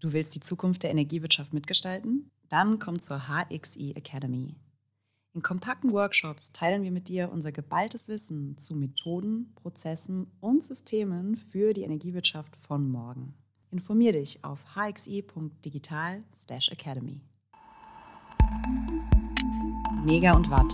Du 0.00 0.12
willst 0.14 0.34
die 0.34 0.40
Zukunft 0.40 0.82
der 0.82 0.90
Energiewirtschaft 0.90 1.52
mitgestalten? 1.52 2.30
Dann 2.48 2.78
komm 2.78 3.00
zur 3.00 3.28
HXI 3.28 3.92
Academy. 3.96 4.56
In 5.34 5.42
kompakten 5.42 5.92
Workshops 5.92 6.54
teilen 6.54 6.82
wir 6.82 6.90
mit 6.90 7.08
dir 7.08 7.30
unser 7.30 7.52
geballtes 7.52 8.08
Wissen 8.08 8.56
zu 8.56 8.74
Methoden, 8.74 9.52
Prozessen 9.56 10.26
und 10.40 10.64
Systemen 10.64 11.36
für 11.36 11.74
die 11.74 11.82
Energiewirtschaft 11.82 12.56
von 12.56 12.90
morgen. 12.90 13.34
Informier 13.70 14.12
dich 14.12 14.42
auf 14.42 14.58
hxi.digital/academy. 14.74 17.20
Mega 20.02 20.34
und 20.34 20.48
Watt, 20.48 20.72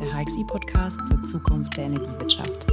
der 0.00 0.14
HXI-Podcast 0.14 1.06
zur 1.06 1.22
Zukunft 1.22 1.76
der 1.76 1.84
Energiewirtschaft. 1.84 2.66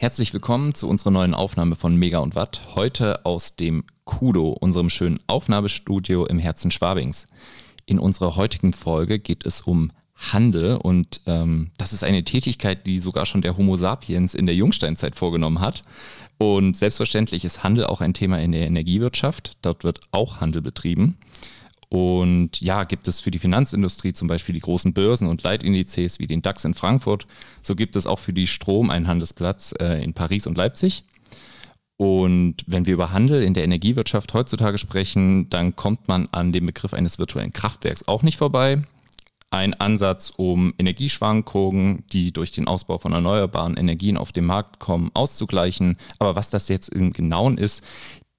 Herzlich 0.00 0.32
willkommen 0.32 0.74
zu 0.74 0.88
unserer 0.88 1.10
neuen 1.12 1.34
Aufnahme 1.34 1.76
von 1.76 1.94
Mega 1.96 2.18
und 2.18 2.34
Watt. 2.34 2.62
Heute 2.74 3.24
aus 3.24 3.54
dem 3.56 3.84
Kudo, 4.08 4.56
unserem 4.58 4.88
schönen 4.88 5.20
Aufnahmestudio 5.26 6.24
im 6.24 6.38
Herzen 6.38 6.70
Schwabings. 6.70 7.28
In 7.84 7.98
unserer 7.98 8.36
heutigen 8.36 8.72
Folge 8.72 9.18
geht 9.18 9.44
es 9.44 9.60
um 9.60 9.92
Handel 10.16 10.76
und 10.76 11.20
ähm, 11.26 11.72
das 11.76 11.92
ist 11.92 12.02
eine 12.02 12.24
Tätigkeit, 12.24 12.86
die 12.86 12.98
sogar 13.00 13.26
schon 13.26 13.42
der 13.42 13.58
Homo 13.58 13.76
sapiens 13.76 14.34
in 14.34 14.46
der 14.46 14.54
Jungsteinzeit 14.54 15.14
vorgenommen 15.14 15.60
hat. 15.60 15.82
Und 16.38 16.74
selbstverständlich 16.74 17.44
ist 17.44 17.62
Handel 17.62 17.84
auch 17.84 18.00
ein 18.00 18.14
Thema 18.14 18.40
in 18.40 18.52
der 18.52 18.66
Energiewirtschaft. 18.66 19.58
Dort 19.60 19.84
wird 19.84 20.00
auch 20.10 20.40
Handel 20.40 20.62
betrieben. 20.62 21.18
Und 21.90 22.62
ja, 22.62 22.84
gibt 22.84 23.08
es 23.08 23.20
für 23.20 23.30
die 23.30 23.38
Finanzindustrie 23.38 24.14
zum 24.14 24.26
Beispiel 24.26 24.54
die 24.54 24.60
großen 24.60 24.94
Börsen 24.94 25.28
und 25.28 25.42
Leitindizes 25.42 26.18
wie 26.18 26.26
den 26.26 26.40
DAX 26.40 26.64
in 26.64 26.72
Frankfurt. 26.72 27.26
So 27.60 27.76
gibt 27.76 27.94
es 27.94 28.06
auch 28.06 28.18
für 28.18 28.32
die 28.32 28.46
Strom 28.46 28.88
einen 28.88 29.06
Handelsplatz 29.06 29.74
äh, 29.78 30.02
in 30.02 30.14
Paris 30.14 30.46
und 30.46 30.56
Leipzig. 30.56 31.04
Und 31.98 32.54
wenn 32.68 32.86
wir 32.86 32.94
über 32.94 33.10
Handel 33.10 33.42
in 33.42 33.54
der 33.54 33.64
Energiewirtschaft 33.64 34.32
heutzutage 34.32 34.78
sprechen, 34.78 35.50
dann 35.50 35.74
kommt 35.74 36.06
man 36.06 36.28
an 36.30 36.52
dem 36.52 36.66
Begriff 36.66 36.94
eines 36.94 37.18
virtuellen 37.18 37.52
Kraftwerks 37.52 38.06
auch 38.06 38.22
nicht 38.22 38.38
vorbei. 38.38 38.82
Ein 39.50 39.74
Ansatz, 39.74 40.32
um 40.36 40.72
Energieschwankungen, 40.78 42.04
die 42.12 42.32
durch 42.32 42.52
den 42.52 42.68
Ausbau 42.68 42.98
von 42.98 43.14
erneuerbaren 43.14 43.76
Energien 43.76 44.16
auf 44.16 44.30
den 44.30 44.44
Markt 44.46 44.78
kommen, 44.78 45.10
auszugleichen. 45.14 45.96
Aber 46.20 46.36
was 46.36 46.50
das 46.50 46.68
jetzt 46.68 46.88
im 46.90 47.12
Genauen 47.12 47.58
ist, 47.58 47.82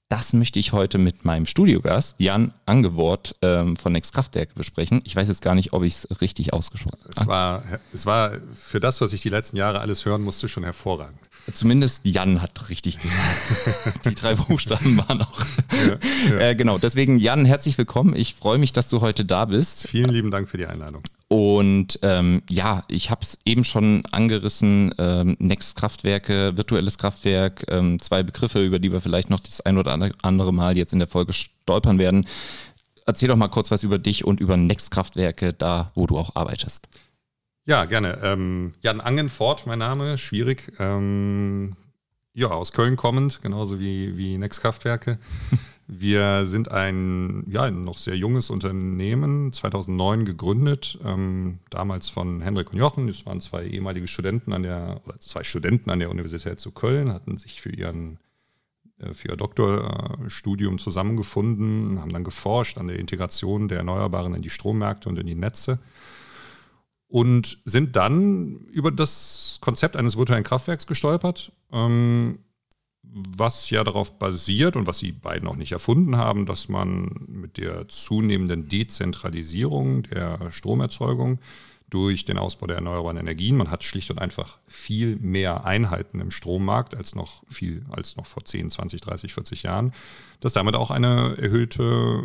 das 0.09 0.33
möchte 0.33 0.57
ich 0.57 0.73
heute 0.73 0.97
mit 0.97 1.23
meinem 1.23 1.45
Studiogast 1.45 2.15
Jan 2.19 2.51
Angewort 2.65 3.35
ähm, 3.43 3.77
von 3.77 3.93
Next 3.93 4.13
Kraftwerke 4.13 4.53
besprechen. 4.55 5.01
Ich 5.03 5.15
weiß 5.15 5.27
jetzt 5.27 5.43
gar 5.43 5.53
nicht, 5.53 5.71
ob 5.71 5.83
ich 5.83 5.93
es 5.93 6.21
richtig 6.21 6.51
ausgesprochen 6.51 6.99
habe. 7.03 7.13
Es 7.15 7.27
war, 7.27 7.63
es 7.93 8.05
war 8.07 8.31
für 8.55 8.79
das, 8.79 9.01
was 9.01 9.13
ich 9.13 9.21
die 9.21 9.29
letzten 9.29 9.55
Jahre 9.55 9.79
alles 9.81 10.05
hören 10.05 10.23
musste, 10.23 10.49
schon 10.49 10.63
hervorragend. 10.63 11.29
Zumindest 11.53 12.05
Jan 12.05 12.41
hat 12.41 12.69
richtig 12.69 12.99
gesagt. 12.99 14.05
die 14.05 14.15
drei 14.15 14.33
Buchstaben 14.33 14.97
waren 14.97 15.21
auch. 15.21 15.39
Ja, 15.71 16.33
ja. 16.33 16.39
Äh, 16.39 16.55
genau, 16.55 16.79
deswegen 16.79 17.17
Jan, 17.17 17.45
herzlich 17.45 17.77
willkommen. 17.77 18.15
Ich 18.15 18.33
freue 18.33 18.57
mich, 18.57 18.73
dass 18.73 18.89
du 18.89 19.01
heute 19.01 19.25
da 19.25 19.45
bist. 19.45 19.87
Vielen 19.87 20.09
lieben 20.09 20.31
Dank 20.31 20.49
für 20.49 20.57
die 20.57 20.65
Einladung. 20.65 21.03
Und 21.29 21.99
ähm, 22.01 22.41
ja, 22.49 22.83
ich 22.87 23.11
habe 23.11 23.21
es 23.21 23.37
eben 23.45 23.63
schon 23.63 24.03
angerissen, 24.11 24.93
ähm, 24.97 25.37
Next 25.39 25.77
Kraftwerke, 25.77 26.57
virtuelles 26.57 26.97
Kraftwerk, 26.97 27.65
ähm, 27.69 28.01
zwei 28.01 28.23
Begriffe, 28.23 28.65
über 28.65 28.79
die 28.79 28.91
wir 28.91 28.99
vielleicht 28.99 29.29
noch 29.29 29.39
das 29.39 29.61
ein 29.61 29.77
oder 29.77 29.93
andere 30.23 30.51
Mal 30.51 30.75
jetzt 30.75 30.91
in 30.91 30.97
der 30.97 31.07
Folge 31.07 31.33
stolpern 31.33 31.99
werden. 31.99 32.27
Erzähl 33.05 33.27
doch 33.27 33.35
mal 33.35 33.47
kurz 33.47 33.69
was 33.69 33.83
über 33.83 33.99
dich 33.99 34.25
und 34.25 34.39
über 34.39 34.57
Next 34.57 34.89
Kraftwerke, 34.89 35.53
da 35.53 35.91
wo 35.93 36.07
du 36.07 36.17
auch 36.17 36.35
arbeitest. 36.35 36.87
Ja, 37.67 37.85
gerne. 37.85 38.17
Ähm, 38.23 38.73
Jan 38.81 38.99
Angenfort, 38.99 39.67
mein 39.67 39.79
Name, 39.79 40.17
schwierig. 40.17 40.73
Ähm, 40.79 41.75
ja, 42.33 42.47
aus 42.47 42.71
Köln 42.71 42.95
kommend, 42.95 43.43
genauso 43.43 43.79
wie, 43.79 44.17
wie 44.17 44.39
Next 44.39 44.61
Kraftwerke. 44.61 45.19
Wir 45.91 46.45
sind 46.45 46.69
ein, 46.69 47.43
ja, 47.49 47.71
noch 47.71 47.97
sehr 47.97 48.15
junges 48.15 48.51
Unternehmen, 48.51 49.51
2009 49.51 50.23
gegründet, 50.23 50.99
ähm, 51.03 51.57
damals 51.71 52.09
von 52.09 52.41
Hendrik 52.41 52.71
und 52.71 52.77
Jochen. 52.77 53.07
Das 53.07 53.25
waren 53.25 53.41
zwei 53.41 53.65
ehemalige 53.65 54.07
Studenten 54.07 54.53
an 54.53 54.61
der, 54.61 55.01
oder 55.05 55.17
zwei 55.19 55.43
Studenten 55.43 55.89
an 55.89 55.97
der 55.97 56.11
Universität 56.11 56.59
zu 56.59 56.69
Köln, 56.69 57.11
hatten 57.11 57.39
sich 57.39 57.59
für 57.59 57.71
ihren 57.71 58.19
äh, 58.99 59.15
für 59.15 59.29
ihr 59.29 59.35
Doktorstudium 59.35 60.77
zusammengefunden, 60.77 61.99
haben 61.99 62.11
dann 62.11 62.23
geforscht 62.23 62.77
an 62.77 62.85
der 62.85 62.99
Integration 62.99 63.67
der 63.67 63.79
Erneuerbaren 63.79 64.35
in 64.35 64.43
die 64.43 64.51
Strommärkte 64.51 65.09
und 65.09 65.17
in 65.17 65.25
die 65.25 65.33
Netze 65.33 65.79
und 67.07 67.57
sind 67.65 67.95
dann 67.95 68.59
über 68.71 68.91
das 68.91 69.57
Konzept 69.59 69.97
eines 69.97 70.17
virtuellen 70.17 70.43
Kraftwerks 70.43 70.85
gestolpert. 70.85 71.51
Ähm, 71.71 72.37
was 73.11 73.69
ja 73.69 73.83
darauf 73.83 74.19
basiert 74.19 74.75
und 74.75 74.87
was 74.87 74.99
Sie 74.99 75.11
beiden 75.11 75.47
auch 75.47 75.55
nicht 75.55 75.71
erfunden 75.71 76.17
haben, 76.17 76.45
dass 76.45 76.69
man 76.69 77.25
mit 77.27 77.57
der 77.57 77.87
zunehmenden 77.89 78.69
Dezentralisierung 78.69 80.03
der 80.03 80.51
Stromerzeugung 80.51 81.39
durch 81.89 82.23
den 82.23 82.37
Ausbau 82.37 82.67
der 82.67 82.77
erneuerbaren 82.77 83.17
Energien, 83.17 83.57
man 83.57 83.71
hat 83.71 83.83
schlicht 83.83 84.11
und 84.11 84.19
einfach 84.19 84.59
viel 84.67 85.15
mehr 85.15 85.65
Einheiten 85.65 86.19
im 86.19 86.29
Strommarkt 86.29 86.95
als 86.95 87.15
noch 87.15 87.43
viel 87.47 87.83
als 87.89 88.15
noch 88.15 88.27
vor 88.27 88.45
10, 88.45 88.69
20, 88.69 89.01
30, 89.01 89.33
40 89.33 89.63
Jahren, 89.63 89.93
dass 90.39 90.53
damit 90.53 90.75
auch 90.75 90.91
eine 90.91 91.35
erhöhte, 91.37 92.23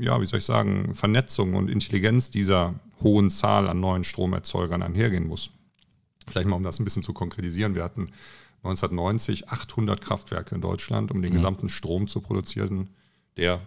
ja, 0.00 0.20
wie 0.20 0.26
soll 0.26 0.38
ich 0.38 0.44
sagen, 0.44 0.94
Vernetzung 0.94 1.54
und 1.54 1.68
Intelligenz 1.68 2.30
dieser 2.30 2.74
hohen 3.02 3.30
Zahl 3.30 3.68
an 3.68 3.80
neuen 3.80 4.04
Stromerzeugern 4.04 4.82
einhergehen 4.82 5.26
muss. 5.26 5.50
Vielleicht 6.28 6.48
mal, 6.48 6.56
um 6.56 6.62
das 6.62 6.78
ein 6.78 6.84
bisschen 6.84 7.02
zu 7.02 7.12
konkretisieren. 7.12 7.74
Wir 7.74 7.82
hatten 7.82 8.12
1990 8.62 9.48
800 9.48 10.00
Kraftwerke 10.00 10.54
in 10.54 10.60
Deutschland, 10.60 11.10
um 11.10 11.22
den 11.22 11.30
mhm. 11.30 11.36
gesamten 11.36 11.68
Strom 11.68 12.08
zu 12.08 12.20
produzieren, 12.20 12.90
der 13.36 13.60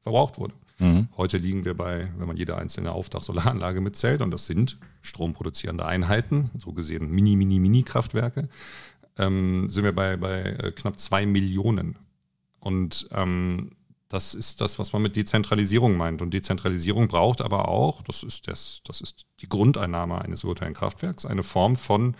verbraucht 0.00 0.38
wurde. 0.38 0.54
Mhm. 0.78 1.08
Heute 1.16 1.36
liegen 1.36 1.64
wir 1.64 1.74
bei, 1.74 2.10
wenn 2.16 2.26
man 2.26 2.36
jede 2.36 2.56
einzelne 2.56 2.92
Aufdach-Solaranlage 2.92 3.80
mitzählt, 3.80 4.22
und 4.22 4.30
das 4.30 4.46
sind 4.46 4.78
stromproduzierende 5.02 5.84
Einheiten, 5.84 6.50
so 6.58 6.72
gesehen 6.72 7.10
Mini, 7.10 7.36
Mini, 7.36 7.60
Mini-Kraftwerke, 7.60 8.48
ähm, 9.18 9.68
sind 9.68 9.84
wir 9.84 9.94
bei, 9.94 10.16
bei 10.16 10.40
äh, 10.42 10.72
knapp 10.72 10.98
zwei 10.98 11.26
Millionen. 11.26 11.96
Und 12.58 13.08
ähm, 13.12 13.72
das 14.08 14.34
ist 14.34 14.60
das, 14.60 14.78
was 14.78 14.92
man 14.92 15.02
mit 15.02 15.16
Dezentralisierung 15.16 15.96
meint. 15.96 16.22
Und 16.22 16.34
Dezentralisierung 16.34 17.08
braucht 17.08 17.42
aber 17.42 17.68
auch, 17.68 18.02
das 18.02 18.22
ist, 18.22 18.48
das, 18.48 18.80
das 18.84 19.00
ist 19.00 19.26
die 19.40 19.48
Grundeinnahme 19.48 20.20
eines 20.20 20.44
virtuellen 20.44 20.74
Kraftwerks, 20.74 21.26
eine 21.26 21.42
Form 21.42 21.76
von 21.76 22.16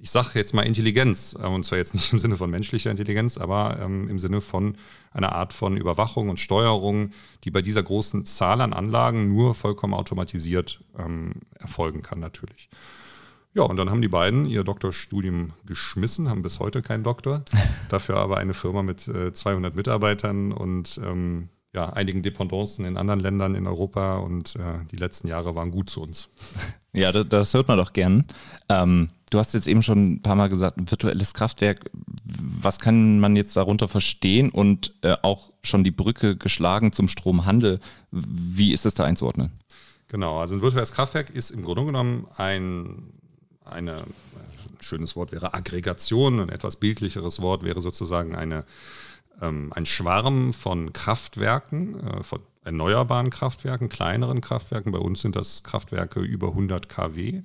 ich 0.00 0.10
sage 0.10 0.30
jetzt 0.34 0.54
mal 0.54 0.62
Intelligenz, 0.62 1.36
äh, 1.40 1.46
und 1.46 1.64
zwar 1.64 1.78
jetzt 1.78 1.94
nicht 1.94 2.12
im 2.12 2.18
Sinne 2.18 2.36
von 2.36 2.50
menschlicher 2.50 2.90
Intelligenz, 2.90 3.38
aber 3.38 3.78
ähm, 3.80 4.08
im 4.08 4.18
Sinne 4.18 4.40
von 4.40 4.76
einer 5.12 5.32
Art 5.32 5.52
von 5.52 5.76
Überwachung 5.76 6.28
und 6.28 6.40
Steuerung, 6.40 7.10
die 7.44 7.50
bei 7.50 7.62
dieser 7.62 7.82
großen 7.82 8.24
Zahl 8.24 8.60
an 8.60 8.72
Anlagen 8.72 9.28
nur 9.28 9.54
vollkommen 9.54 9.94
automatisiert 9.94 10.80
ähm, 10.98 11.34
erfolgen 11.58 12.02
kann 12.02 12.20
natürlich. 12.20 12.68
Ja, 13.54 13.62
und 13.62 13.78
dann 13.78 13.88
haben 13.88 14.02
die 14.02 14.08
beiden 14.08 14.44
ihr 14.44 14.64
Doktorstudium 14.64 15.54
geschmissen, 15.64 16.28
haben 16.28 16.42
bis 16.42 16.60
heute 16.60 16.82
keinen 16.82 17.04
Doktor, 17.04 17.42
dafür 17.88 18.18
aber 18.18 18.36
eine 18.36 18.52
Firma 18.52 18.82
mit 18.82 19.08
äh, 19.08 19.32
200 19.32 19.74
Mitarbeitern 19.74 20.52
und 20.52 21.00
ähm, 21.02 21.48
ja, 21.76 21.90
einigen 21.90 22.22
Dependancen 22.22 22.86
in 22.86 22.96
anderen 22.96 23.20
Ländern 23.20 23.54
in 23.54 23.66
Europa 23.66 24.16
und 24.16 24.56
äh, 24.56 24.84
die 24.90 24.96
letzten 24.96 25.28
Jahre 25.28 25.54
waren 25.54 25.70
gut 25.70 25.90
zu 25.90 26.02
uns. 26.02 26.30
Ja, 26.92 27.12
das, 27.12 27.28
das 27.28 27.52
hört 27.52 27.68
man 27.68 27.76
doch 27.76 27.92
gern. 27.92 28.24
Ähm, 28.70 29.10
du 29.28 29.38
hast 29.38 29.52
jetzt 29.52 29.68
eben 29.68 29.82
schon 29.82 30.12
ein 30.12 30.22
paar 30.22 30.34
Mal 30.34 30.48
gesagt, 30.48 30.78
virtuelles 30.90 31.34
Kraftwerk. 31.34 31.90
Was 32.24 32.78
kann 32.78 33.20
man 33.20 33.36
jetzt 33.36 33.54
darunter 33.54 33.86
verstehen 33.86 34.48
und 34.48 34.94
äh, 35.02 35.14
auch 35.20 35.52
schon 35.62 35.84
die 35.84 35.90
Brücke 35.90 36.38
geschlagen 36.38 36.92
zum 36.92 37.08
Stromhandel? 37.08 37.80
Wie 38.12 38.72
ist 38.72 38.86
das 38.86 38.94
da 38.94 39.04
einzuordnen? 39.04 39.52
Genau, 40.08 40.40
also 40.40 40.54
ein 40.54 40.62
virtuelles 40.62 40.92
Kraftwerk 40.92 41.28
ist 41.28 41.50
im 41.50 41.64
Grunde 41.64 41.84
genommen 41.84 42.28
ein, 42.38 43.12
eine, 43.66 43.96
ein 43.96 44.06
schönes 44.80 45.16
Wort 45.16 45.32
wäre 45.32 45.52
Aggregation, 45.52 46.40
ein 46.40 46.48
etwas 46.48 46.76
bildlicheres 46.76 47.42
Wort 47.42 47.62
wäre 47.62 47.82
sozusagen 47.82 48.34
eine 48.34 48.64
ähm, 49.40 49.72
ein 49.74 49.86
Schwarm 49.86 50.52
von 50.52 50.92
Kraftwerken, 50.92 52.00
äh, 52.00 52.22
von 52.22 52.40
erneuerbaren 52.64 53.30
Kraftwerken, 53.30 53.88
kleineren 53.88 54.40
Kraftwerken. 54.40 54.92
Bei 54.92 54.98
uns 54.98 55.20
sind 55.20 55.36
das 55.36 55.62
Kraftwerke 55.62 56.20
über 56.20 56.48
100 56.48 56.88
kW 56.88 57.42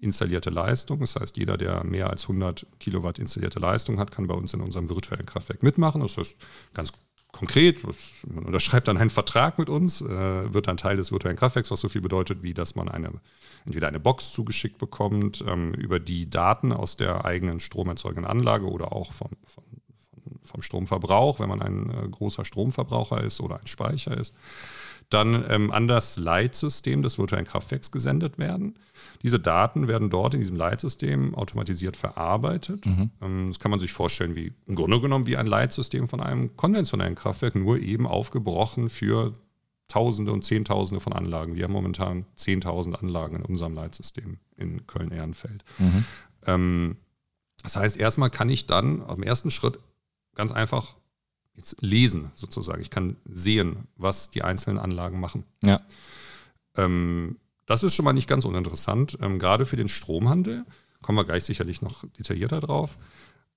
installierte 0.00 0.50
Leistung. 0.50 1.00
Das 1.00 1.16
heißt, 1.16 1.36
jeder, 1.36 1.56
der 1.56 1.84
mehr 1.84 2.10
als 2.10 2.22
100 2.24 2.66
Kilowatt 2.78 3.18
installierte 3.18 3.58
Leistung 3.58 3.98
hat, 3.98 4.10
kann 4.10 4.26
bei 4.26 4.34
uns 4.34 4.54
in 4.54 4.60
unserem 4.60 4.88
virtuellen 4.88 5.26
Kraftwerk 5.26 5.62
mitmachen. 5.62 6.00
Das 6.00 6.16
heißt, 6.16 6.36
ganz 6.74 6.92
konkret, 7.32 7.82
man 8.26 8.44
unterschreibt 8.44 8.88
dann 8.88 8.96
einen 8.96 9.10
Vertrag 9.10 9.58
mit 9.58 9.68
uns, 9.68 10.00
äh, 10.02 10.52
wird 10.52 10.66
dann 10.66 10.76
Teil 10.76 10.96
des 10.96 11.12
virtuellen 11.12 11.36
Kraftwerks, 11.36 11.70
was 11.70 11.80
so 11.80 11.88
viel 11.88 12.00
bedeutet, 12.00 12.42
wie 12.42 12.54
dass 12.54 12.74
man 12.74 12.88
eine, 12.88 13.12
entweder 13.64 13.88
eine 13.88 14.00
Box 14.00 14.32
zugeschickt 14.32 14.78
bekommt, 14.78 15.44
ähm, 15.46 15.74
über 15.74 16.00
die 16.00 16.28
Daten 16.28 16.72
aus 16.72 16.96
der 16.96 17.24
eigenen 17.24 17.60
stromerzeugenden 17.60 18.24
Anlage 18.24 18.68
oder 18.68 18.92
auch 18.92 19.12
von, 19.12 19.30
von 19.44 19.64
vom 20.42 20.62
Stromverbrauch, 20.62 21.40
wenn 21.40 21.48
man 21.48 21.62
ein 21.62 21.90
äh, 21.90 22.08
großer 22.08 22.44
Stromverbraucher 22.44 23.22
ist 23.22 23.40
oder 23.40 23.60
ein 23.60 23.66
Speicher 23.66 24.16
ist, 24.16 24.34
dann 25.10 25.44
ähm, 25.48 25.70
an 25.72 25.88
das 25.88 26.16
Leitsystem 26.16 27.02
des 27.02 27.18
virtuellen 27.18 27.44
Kraftwerks 27.44 27.90
gesendet 27.90 28.38
werden. 28.38 28.76
Diese 29.22 29.40
Daten 29.40 29.88
werden 29.88 30.08
dort 30.08 30.34
in 30.34 30.40
diesem 30.40 30.56
Leitsystem 30.56 31.34
automatisiert 31.34 31.96
verarbeitet. 31.96 32.86
Mhm. 32.86 33.10
Ähm, 33.20 33.48
das 33.48 33.58
kann 33.58 33.72
man 33.72 33.80
sich 33.80 33.92
vorstellen 33.92 34.36
wie 34.36 34.52
im 34.66 34.76
Grunde 34.76 35.00
genommen 35.00 35.26
wie 35.26 35.36
ein 35.36 35.46
Leitsystem 35.46 36.06
von 36.06 36.20
einem 36.20 36.56
konventionellen 36.56 37.16
Kraftwerk, 37.16 37.56
nur 37.56 37.78
eben 37.78 38.06
aufgebrochen 38.06 38.88
für 38.88 39.32
Tausende 39.88 40.30
und 40.30 40.44
Zehntausende 40.44 41.00
von 41.00 41.12
Anlagen. 41.12 41.56
Wir 41.56 41.64
haben 41.64 41.72
momentan 41.72 42.24
10.000 42.38 42.94
Anlagen 42.94 43.36
in 43.36 43.42
unserem 43.42 43.74
Leitsystem 43.74 44.38
in 44.56 44.86
Köln-Ehrenfeld. 44.86 45.64
Mhm. 45.78 46.04
Ähm, 46.46 46.96
das 47.64 47.74
heißt, 47.74 47.96
erstmal 47.96 48.30
kann 48.30 48.48
ich 48.48 48.66
dann 48.66 49.02
am 49.02 49.24
ersten 49.24 49.50
Schritt 49.50 49.80
ganz 50.34 50.52
einfach 50.52 50.96
jetzt 51.54 51.76
lesen, 51.80 52.30
sozusagen. 52.34 52.80
Ich 52.80 52.90
kann 52.90 53.16
sehen, 53.24 53.88
was 53.96 54.30
die 54.30 54.42
einzelnen 54.42 54.78
Anlagen 54.78 55.20
machen. 55.20 55.44
Ja. 55.62 55.80
Ähm, 56.76 57.36
das 57.66 57.82
ist 57.82 57.94
schon 57.94 58.04
mal 58.04 58.12
nicht 58.12 58.28
ganz 58.28 58.44
uninteressant. 58.44 59.18
Ähm, 59.20 59.38
gerade 59.38 59.66
für 59.66 59.76
den 59.76 59.88
Stromhandel 59.88 60.64
kommen 61.02 61.18
wir 61.18 61.24
gleich 61.24 61.44
sicherlich 61.44 61.82
noch 61.82 62.04
detaillierter 62.18 62.60
drauf. 62.60 62.96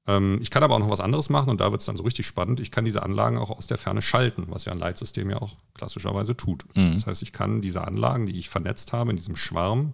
Ähm, 0.05 0.39
ich 0.41 0.49
kann 0.49 0.63
aber 0.63 0.75
auch 0.75 0.79
noch 0.79 0.89
was 0.89 0.99
anderes 0.99 1.29
machen 1.29 1.49
und 1.49 1.61
da 1.61 1.71
wird 1.71 1.81
es 1.81 1.85
dann 1.85 1.97
so 1.97 2.03
richtig 2.03 2.27
spannend. 2.27 2.59
Ich 2.59 2.71
kann 2.71 2.85
diese 2.85 3.03
Anlagen 3.03 3.37
auch 3.37 3.51
aus 3.51 3.67
der 3.67 3.77
Ferne 3.77 4.01
schalten, 4.01 4.45
was 4.49 4.65
ja 4.65 4.71
ein 4.71 4.79
Leitsystem 4.79 5.29
ja 5.29 5.41
auch 5.41 5.55
klassischerweise 5.73 6.35
tut. 6.35 6.65
Mhm. 6.75 6.93
Das 6.93 7.07
heißt, 7.07 7.21
ich 7.21 7.31
kann 7.31 7.61
diese 7.61 7.85
Anlagen, 7.85 8.25
die 8.25 8.37
ich 8.37 8.49
vernetzt 8.49 8.93
habe 8.93 9.11
in 9.11 9.17
diesem 9.17 9.35
Schwarm, 9.35 9.93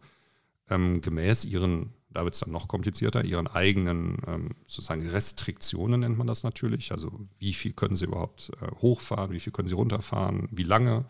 ähm, 0.69 1.01
gemäß 1.01 1.45
ihren 1.45 1.93
da 2.11 2.23
wird 2.23 2.33
es 2.33 2.39
dann 2.39 2.51
noch 2.51 2.67
komplizierter, 2.67 3.23
ihren 3.23 3.47
eigenen 3.47 4.17
ähm, 4.27 4.50
sozusagen 4.65 5.07
Restriktionen 5.07 6.00
nennt 6.00 6.17
man 6.17 6.27
das 6.27 6.44
natürlich. 6.44 6.91
Also 6.91 7.11
wie 7.38 7.53
viel 7.53 7.73
können 7.73 7.95
sie 7.95 8.06
überhaupt 8.06 8.51
äh, 8.61 8.71
hochfahren, 8.81 9.31
wie 9.31 9.39
viel 9.39 9.53
können 9.53 9.67
sie 9.67 9.75
runterfahren, 9.75 10.47
wie 10.51 10.63
lange, 10.63 11.06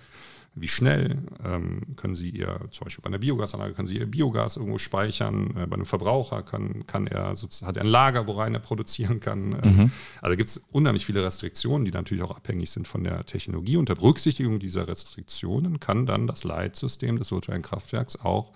wie 0.55 0.67
schnell 0.67 1.19
ähm, 1.43 1.95
können 1.95 2.15
sie 2.15 2.29
ihr, 2.29 2.59
zum 2.71 2.85
Beispiel 2.85 3.01
bei 3.01 3.07
einer 3.07 3.19
Biogasanlage, 3.19 3.73
können 3.73 3.87
sie 3.87 3.97
ihr 3.97 4.11
Biogas 4.11 4.57
irgendwo 4.57 4.77
speichern, 4.77 5.55
äh, 5.55 5.67
bei 5.67 5.75
einem 5.75 5.85
Verbraucher 5.85 6.43
kann, 6.43 6.85
kann 6.85 7.07
er 7.07 7.29
hat 7.29 7.77
er 7.77 7.83
ein 7.83 7.87
Lager, 7.87 8.27
worein 8.27 8.53
er 8.53 8.59
produzieren 8.59 9.21
kann. 9.21 9.57
Ähm, 9.63 9.77
mhm. 9.77 9.91
Also 10.21 10.35
gibt 10.35 10.49
es 10.49 10.57
unheimlich 10.71 11.05
viele 11.05 11.23
Restriktionen, 11.23 11.85
die 11.85 11.91
natürlich 11.91 12.23
auch 12.23 12.35
abhängig 12.35 12.71
sind 12.71 12.89
von 12.89 13.05
der 13.05 13.25
Technologie. 13.25 13.77
Unter 13.77 13.95
Berücksichtigung 13.95 14.59
dieser 14.59 14.89
Restriktionen 14.89 15.79
kann 15.79 16.05
dann 16.05 16.27
das 16.27 16.43
Leitsystem 16.43 17.17
des 17.17 17.31
virtuellen 17.31 17.61
Kraftwerks 17.61 18.17
auch 18.17 18.51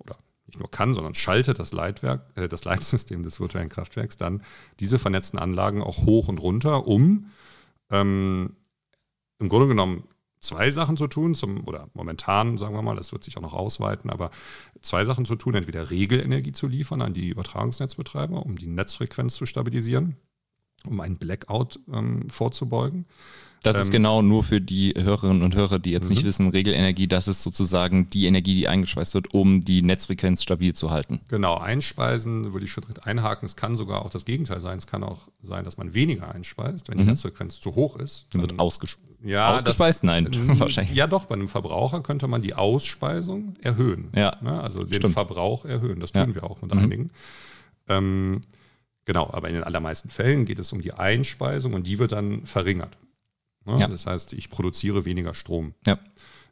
oder 0.00 0.16
nicht 0.48 0.58
nur 0.58 0.70
kann, 0.70 0.94
sondern 0.94 1.14
schaltet 1.14 1.58
das 1.58 1.72
Leitwerk, 1.72 2.26
äh, 2.34 2.48
das 2.48 2.64
Leitsystem 2.64 3.22
des 3.22 3.38
virtuellen 3.38 3.68
Kraftwerks 3.68 4.16
dann 4.16 4.42
diese 4.80 4.98
vernetzten 4.98 5.38
Anlagen 5.38 5.82
auch 5.82 6.04
hoch 6.04 6.28
und 6.28 6.38
runter, 6.38 6.86
um 6.86 7.30
ähm, 7.90 8.56
im 9.38 9.48
Grunde 9.48 9.68
genommen 9.68 10.04
zwei 10.40 10.70
Sachen 10.70 10.96
zu 10.96 11.06
tun, 11.06 11.34
zum, 11.34 11.66
oder 11.66 11.88
momentan 11.94 12.58
sagen 12.58 12.74
wir 12.74 12.82
mal, 12.82 12.96
das 12.96 13.12
wird 13.12 13.24
sich 13.24 13.36
auch 13.36 13.42
noch 13.42 13.54
ausweiten, 13.54 14.10
aber 14.10 14.30
zwei 14.80 15.04
Sachen 15.04 15.24
zu 15.24 15.36
tun, 15.36 15.54
entweder 15.54 15.90
Regelenergie 15.90 16.52
zu 16.52 16.66
liefern 16.66 17.02
an 17.02 17.14
die 17.14 17.28
Übertragungsnetzbetreiber, 17.28 18.44
um 18.44 18.56
die 18.56 18.66
Netzfrequenz 18.66 19.34
zu 19.34 19.46
stabilisieren, 19.46 20.16
um 20.86 21.00
einen 21.00 21.18
Blackout 21.18 21.80
ähm, 21.92 22.28
vorzubeugen. 22.30 23.06
Das 23.62 23.76
ähm, 23.76 23.82
ist 23.82 23.90
genau 23.90 24.22
nur 24.22 24.44
für 24.44 24.60
die 24.60 24.94
Hörerinnen 24.96 25.42
und 25.42 25.54
Hörer, 25.54 25.78
die 25.78 25.90
jetzt 25.90 26.04
mhm. 26.04 26.10
nicht 26.10 26.24
wissen, 26.24 26.48
Regelenergie, 26.50 27.08
das 27.08 27.28
ist 27.28 27.42
sozusagen 27.42 28.08
die 28.10 28.26
Energie, 28.26 28.54
die 28.54 28.68
eingespeist 28.68 29.14
wird, 29.14 29.34
um 29.34 29.64
die 29.64 29.82
Netzfrequenz 29.82 30.42
stabil 30.42 30.74
zu 30.74 30.90
halten. 30.90 31.20
Genau, 31.28 31.56
einspeisen 31.56 32.52
würde 32.52 32.64
ich 32.66 32.72
schon 32.72 32.82
direkt 32.82 33.06
einhaken. 33.06 33.46
Es 33.46 33.56
kann 33.56 33.76
sogar 33.76 34.04
auch 34.04 34.10
das 34.10 34.24
Gegenteil 34.24 34.60
sein. 34.60 34.78
Es 34.78 34.86
kann 34.86 35.02
auch 35.02 35.28
sein, 35.42 35.64
dass 35.64 35.76
man 35.76 35.94
weniger 35.94 36.34
einspeist, 36.34 36.88
wenn 36.88 36.98
die 36.98 37.04
mhm. 37.04 37.10
Netzfrequenz 37.10 37.60
zu 37.60 37.74
hoch 37.74 37.96
ist. 37.96 38.26
Dann 38.32 38.42
wird 38.42 38.58
ausges 38.58 38.98
ja, 39.22 39.54
ausgespeist? 39.54 39.98
Das, 39.98 40.04
Nein, 40.04 40.28
wahrscheinlich. 40.58 40.96
Ja, 40.96 41.06
doch, 41.06 41.24
bei 41.24 41.34
einem 41.34 41.48
Verbraucher 41.48 42.02
könnte 42.02 42.28
man 42.28 42.42
die 42.42 42.54
Ausspeisung 42.54 43.56
erhöhen. 43.60 44.10
Ja. 44.14 44.36
Ne? 44.40 44.60
Also 44.60 44.84
den 44.84 44.94
Stimmt. 44.94 45.14
Verbrauch 45.14 45.64
erhöhen. 45.64 46.00
Das 46.00 46.12
tun 46.12 46.28
ja. 46.28 46.34
wir 46.36 46.44
auch 46.44 46.62
mit 46.62 46.72
mhm. 46.72 46.80
einigen. 46.80 47.10
Ähm, 47.88 48.40
genau, 49.04 49.28
aber 49.32 49.48
in 49.48 49.54
den 49.54 49.64
allermeisten 49.64 50.08
Fällen 50.08 50.44
geht 50.44 50.58
es 50.58 50.72
um 50.72 50.82
die 50.82 50.92
Einspeisung 50.92 51.74
und 51.74 51.86
die 51.86 51.98
wird 51.98 52.12
dann 52.12 52.46
verringert. 52.46 52.96
Ne? 53.68 53.80
Ja. 53.80 53.88
Das 53.88 54.06
heißt, 54.06 54.32
ich 54.32 54.50
produziere 54.50 55.04
weniger 55.04 55.34
Strom. 55.34 55.74
Ja 55.86 55.98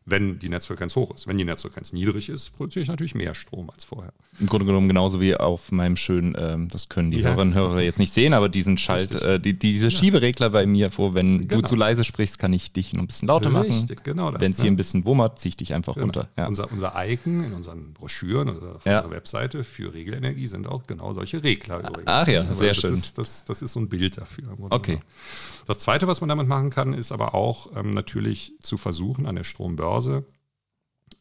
wenn 0.07 0.39
die 0.39 0.49
Netzfrequenz 0.49 0.95
hoch 0.95 1.13
ist. 1.15 1.27
Wenn 1.27 1.37
die 1.37 1.45
Netzfrequenz 1.45 1.93
niedrig 1.93 2.29
ist, 2.29 2.51
produziere 2.57 2.85
ich 2.85 2.89
natürlich 2.89 3.17
mehr 3.17 3.35
Strom 3.35 3.69
als 3.71 3.83
vorher. 3.83 4.13
Im 4.39 4.47
Grunde 4.47 4.65
genommen 4.65 4.87
genauso 4.87 5.21
wie 5.21 5.35
auf 5.35 5.73
meinem 5.73 5.97
schönen, 5.97 6.37
ähm, 6.39 6.69
das 6.69 6.89
können 6.89 7.11
die 7.11 7.19
ja. 7.19 7.31
Hörerinnen 7.31 7.55
und 7.55 7.59
Hörer 7.59 7.81
jetzt 7.81 7.99
nicht 7.99 8.13
sehen, 8.13 8.33
aber 8.33 8.49
diesen 8.49 8.79
Schalt, 8.79 9.13
äh, 9.17 9.41
die, 9.41 9.59
diese 9.59 9.91
Schieberegler 9.91 10.51
bei 10.51 10.65
mir 10.65 10.91
vor, 10.91 11.15
wenn 11.15 11.41
genau. 11.41 11.61
du 11.61 11.69
zu 11.69 11.75
leise 11.75 12.05
sprichst, 12.05 12.39
kann 12.39 12.53
ich 12.53 12.73
dich 12.73 12.93
noch 12.93 13.03
ein 13.03 13.09
bisschen 13.09 13.27
lauter 13.27 13.53
Richtig, 13.63 13.97
machen. 13.97 14.01
genau. 14.05 14.33
Wenn 14.33 14.53
es 14.53 14.59
ne? 14.59 14.63
hier 14.63 14.71
ein 14.71 14.77
bisschen 14.77 15.05
wummert, 15.05 15.41
ziehe 15.41 15.51
ich 15.51 15.57
dich 15.57 15.75
einfach 15.75 15.95
genau. 15.95 16.07
runter. 16.07 16.29
Unser, 16.37 16.71
unser 16.71 16.93
Icon 17.05 17.43
in 17.43 17.53
unseren 17.53 17.93
Broschüren 17.93 18.51
oder 18.51 18.77
auf 18.77 18.87
unserer 18.87 19.11
Webseite 19.11 19.65
für 19.65 19.93
Regelenergie 19.93 20.47
sind 20.47 20.69
auch 20.69 20.87
genau 20.87 21.13
solche 21.15 21.43
Regler 21.43 21.81
übrigens. 21.81 22.07
Ach 22.07 22.29
ja, 22.29 22.45
sehr 22.55 22.69
das 22.69 22.77
schön. 22.79 22.93
Ist, 22.93 23.19
das, 23.19 23.45
das 23.45 23.61
ist 23.61 23.73
so 23.73 23.81
ein 23.81 23.89
Bild 23.89 24.19
dafür. 24.19 24.57
Okay. 24.71 25.01
Das 25.67 25.79
Zweite, 25.79 26.07
was 26.07 26.21
man 26.21 26.29
damit 26.29 26.49
machen 26.49 26.71
kann, 26.71 26.95
ist 26.95 27.13
aber 27.13 27.35
auch 27.35 27.77
ähm, 27.77 27.91
natürlich 27.91 28.55
zu 28.61 28.77
versuchen, 28.77 29.27
an 29.27 29.37
der 29.37 29.45
Strombörse 29.45 30.25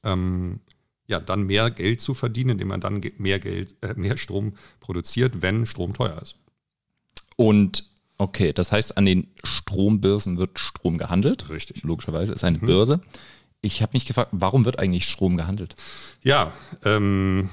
ähm, 0.04 0.62
ja, 1.08 1.20
dann 1.20 1.44
mehr 1.44 1.70
Geld 1.72 2.02
zu 2.02 2.14
verdienen, 2.14 2.52
indem 2.52 2.70
man 2.70 2.82
dann 2.82 3.02
mehr 3.18 3.40
Geld, 3.40 3.76
äh, 3.82 3.94
mehr 3.96 4.18
Strom 4.18 4.54
produziert, 4.80 5.42
wenn 5.42 5.66
Strom 5.66 5.94
teuer 5.94 6.22
ist. 6.22 6.36
Und 7.36 7.90
okay, 8.18 8.54
das 8.54 8.72
heißt, 8.72 8.98
an 8.98 9.06
den 9.06 9.28
Strombörsen 9.44 10.38
wird 10.38 10.60
Strom 10.60 10.98
gehandelt. 10.98 11.50
Richtig. 11.50 11.84
Logischerweise 11.84 12.34
ist 12.34 12.44
eine 12.44 12.60
mhm. 12.60 12.66
Börse. 12.68 13.02
Ich 13.62 13.82
habe 13.82 13.92
mich 13.94 14.06
gefragt, 14.06 14.30
warum 14.32 14.64
wird 14.66 14.80
eigentlich 14.80 15.06
Strom 15.06 15.38
gehandelt? 15.38 15.76
Ja, 16.22 16.54
ähm, 16.84 17.50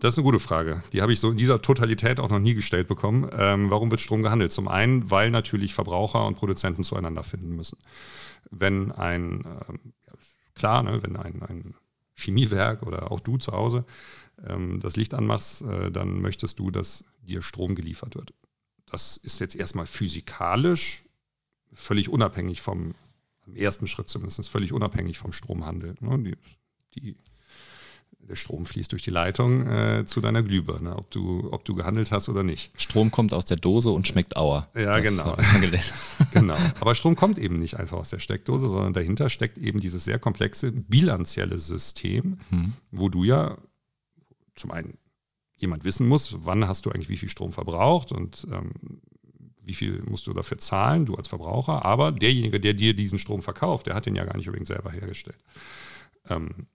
das 0.00 0.14
ist 0.14 0.18
eine 0.18 0.24
gute 0.24 0.38
Frage. 0.38 0.82
Die 0.92 1.02
habe 1.02 1.12
ich 1.12 1.20
so 1.20 1.30
in 1.30 1.36
dieser 1.36 1.60
Totalität 1.62 2.20
auch 2.20 2.30
noch 2.30 2.38
nie 2.38 2.54
gestellt 2.54 2.88
bekommen. 2.88 3.28
Ähm, 3.32 3.70
warum 3.70 3.90
wird 3.90 4.00
Strom 4.00 4.22
gehandelt? 4.22 4.52
Zum 4.52 4.68
einen, 4.68 5.10
weil 5.10 5.30
natürlich 5.30 5.74
Verbraucher 5.74 6.26
und 6.26 6.36
Produzenten 6.36 6.84
zueinander 6.84 7.22
finden 7.22 7.56
müssen. 7.56 7.78
Wenn 8.50 8.92
ein 8.92 9.44
ähm, 9.68 9.92
klar, 10.54 10.82
ne, 10.82 11.02
wenn 11.02 11.16
ein, 11.16 11.42
ein 11.42 11.74
Chemiewerk 12.14 12.82
oder 12.82 13.10
auch 13.10 13.20
du 13.20 13.38
zu 13.38 13.52
Hause 13.52 13.84
ähm, 14.46 14.80
das 14.80 14.96
Licht 14.96 15.14
anmachst, 15.14 15.62
äh, 15.62 15.90
dann 15.90 16.20
möchtest 16.20 16.58
du, 16.58 16.70
dass 16.70 17.04
dir 17.22 17.42
Strom 17.42 17.74
geliefert 17.74 18.14
wird. 18.14 18.34
Das 18.86 19.16
ist 19.16 19.40
jetzt 19.40 19.54
erstmal 19.54 19.86
physikalisch 19.86 21.04
völlig 21.72 22.08
unabhängig 22.08 22.60
vom, 22.60 22.94
im 23.46 23.56
ersten 23.56 23.86
Schritt 23.86 24.08
zumindest, 24.08 24.48
völlig 24.48 24.72
unabhängig 24.72 25.18
vom 25.18 25.32
Stromhandel. 25.32 25.94
Ne? 26.00 26.18
Die, 26.94 27.00
die 27.00 27.16
der 28.28 28.36
Strom 28.36 28.66
fließt 28.66 28.92
durch 28.92 29.02
die 29.02 29.10
Leitung 29.10 29.66
äh, 29.66 30.04
zu 30.04 30.20
deiner 30.20 30.42
Glühbirne, 30.42 30.96
ob 30.96 31.10
du, 31.10 31.48
ob 31.50 31.64
du 31.64 31.74
gehandelt 31.74 32.10
hast 32.10 32.28
oder 32.28 32.42
nicht. 32.42 32.70
Strom 32.76 33.10
kommt 33.10 33.32
aus 33.32 33.46
der 33.46 33.56
Dose 33.56 33.90
und 33.90 34.06
schmeckt 34.06 34.36
Auer. 34.36 34.68
Ja, 34.74 35.00
das 35.00 35.04
genau. 35.04 35.36
genau. 36.32 36.56
Aber 36.80 36.94
Strom 36.94 37.16
kommt 37.16 37.38
eben 37.38 37.58
nicht 37.58 37.78
einfach 37.78 37.96
aus 37.96 38.10
der 38.10 38.18
Steckdose, 38.18 38.68
sondern 38.68 38.92
dahinter 38.92 39.30
steckt 39.30 39.56
eben 39.56 39.80
dieses 39.80 40.04
sehr 40.04 40.18
komplexe 40.18 40.72
bilanzielle 40.72 41.58
System, 41.58 42.38
hm. 42.50 42.74
wo 42.90 43.08
du 43.08 43.24
ja 43.24 43.56
zum 44.54 44.72
einen 44.72 44.98
jemand 45.56 45.84
wissen 45.84 46.06
muss, 46.06 46.36
wann 46.44 46.68
hast 46.68 46.86
du 46.86 46.90
eigentlich 46.90 47.08
wie 47.08 47.16
viel 47.16 47.28
Strom 47.28 47.52
verbraucht 47.52 48.12
und 48.12 48.46
ähm, 48.52 48.72
wie 49.62 49.74
viel 49.74 50.02
musst 50.08 50.26
du 50.26 50.32
dafür 50.32 50.58
zahlen, 50.58 51.06
du 51.06 51.14
als 51.14 51.28
Verbraucher. 51.28 51.84
Aber 51.84 52.12
derjenige, 52.12 52.60
der 52.60 52.74
dir 52.74 52.94
diesen 52.94 53.18
Strom 53.18 53.42
verkauft, 53.42 53.86
der 53.86 53.94
hat 53.94 54.06
den 54.06 54.14
ja 54.14 54.24
gar 54.24 54.36
nicht 54.36 54.46
übrigens 54.46 54.68
selber 54.68 54.90
hergestellt. 54.90 55.38
Ähm, 56.28 56.66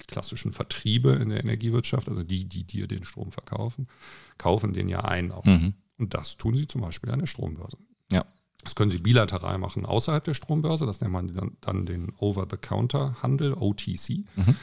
die 0.00 0.04
klassischen 0.04 0.52
Vertriebe 0.52 1.12
in 1.12 1.30
der 1.30 1.40
Energiewirtschaft, 1.40 2.08
also 2.08 2.22
die, 2.22 2.46
die 2.46 2.64
dir 2.64 2.86
den 2.86 3.04
Strom 3.04 3.32
verkaufen, 3.32 3.88
kaufen 4.36 4.72
den 4.72 4.88
ja 4.88 5.00
ein. 5.00 5.32
Mhm. 5.44 5.74
Und 5.98 6.14
das 6.14 6.36
tun 6.36 6.56
sie 6.56 6.66
zum 6.66 6.80
Beispiel 6.80 7.10
an 7.10 7.18
der 7.18 7.26
Strombörse. 7.26 7.76
Ja. 8.10 8.24
Das 8.62 8.74
können 8.74 8.90
sie 8.90 8.98
bilateral 8.98 9.58
machen 9.58 9.86
außerhalb 9.86 10.24
der 10.24 10.34
Strombörse. 10.34 10.86
Das 10.86 11.00
nennt 11.00 11.12
man 11.12 11.32
dann, 11.32 11.56
dann 11.60 11.86
den 11.86 12.12
Over-the-Counter-Handel, 12.18 13.54
OTC. 13.54 14.24
Mhm. 14.36 14.56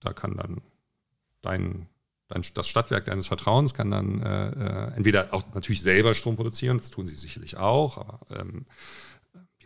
Da 0.00 0.12
kann 0.12 0.36
dann 0.36 0.60
dein, 1.42 1.86
dein, 2.28 2.42
das 2.54 2.68
Stadtwerk 2.68 3.04
deines 3.04 3.26
Vertrauens 3.26 3.74
kann 3.74 3.90
dann 3.90 4.22
äh, 4.22 4.50
äh, 4.50 4.92
entweder 4.94 5.32
auch 5.32 5.44
natürlich 5.54 5.82
selber 5.82 6.14
Strom 6.14 6.36
produzieren, 6.36 6.78
das 6.78 6.90
tun 6.90 7.06
sie 7.06 7.16
sicherlich 7.16 7.56
auch, 7.56 7.98
aber 7.98 8.20
ähm, 8.30 8.66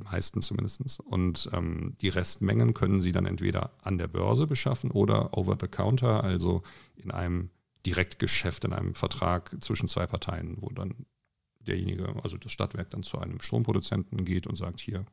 meisten 0.04 0.42
zumindest. 0.42 1.00
Und 1.00 1.50
ähm, 1.52 1.94
die 2.00 2.08
Restmengen 2.08 2.74
können 2.74 3.00
Sie 3.00 3.12
dann 3.12 3.26
entweder 3.26 3.70
an 3.82 3.98
der 3.98 4.08
Börse 4.08 4.46
beschaffen 4.46 4.90
oder 4.90 5.36
over 5.36 5.56
the 5.60 5.68
counter, 5.68 6.24
also 6.24 6.62
in 6.96 7.10
einem 7.10 7.50
Direktgeschäft, 7.86 8.64
in 8.64 8.72
einem 8.72 8.94
Vertrag 8.94 9.56
zwischen 9.60 9.88
zwei 9.88 10.06
Parteien, 10.06 10.56
wo 10.60 10.68
dann 10.70 11.06
derjenige, 11.60 12.14
also 12.22 12.36
das 12.36 12.52
Stadtwerk, 12.52 12.90
dann 12.90 13.02
zu 13.02 13.18
einem 13.18 13.40
Stromproduzenten 13.40 14.24
geht 14.24 14.46
und 14.46 14.56
sagt, 14.56 14.80
hier, 14.80 15.04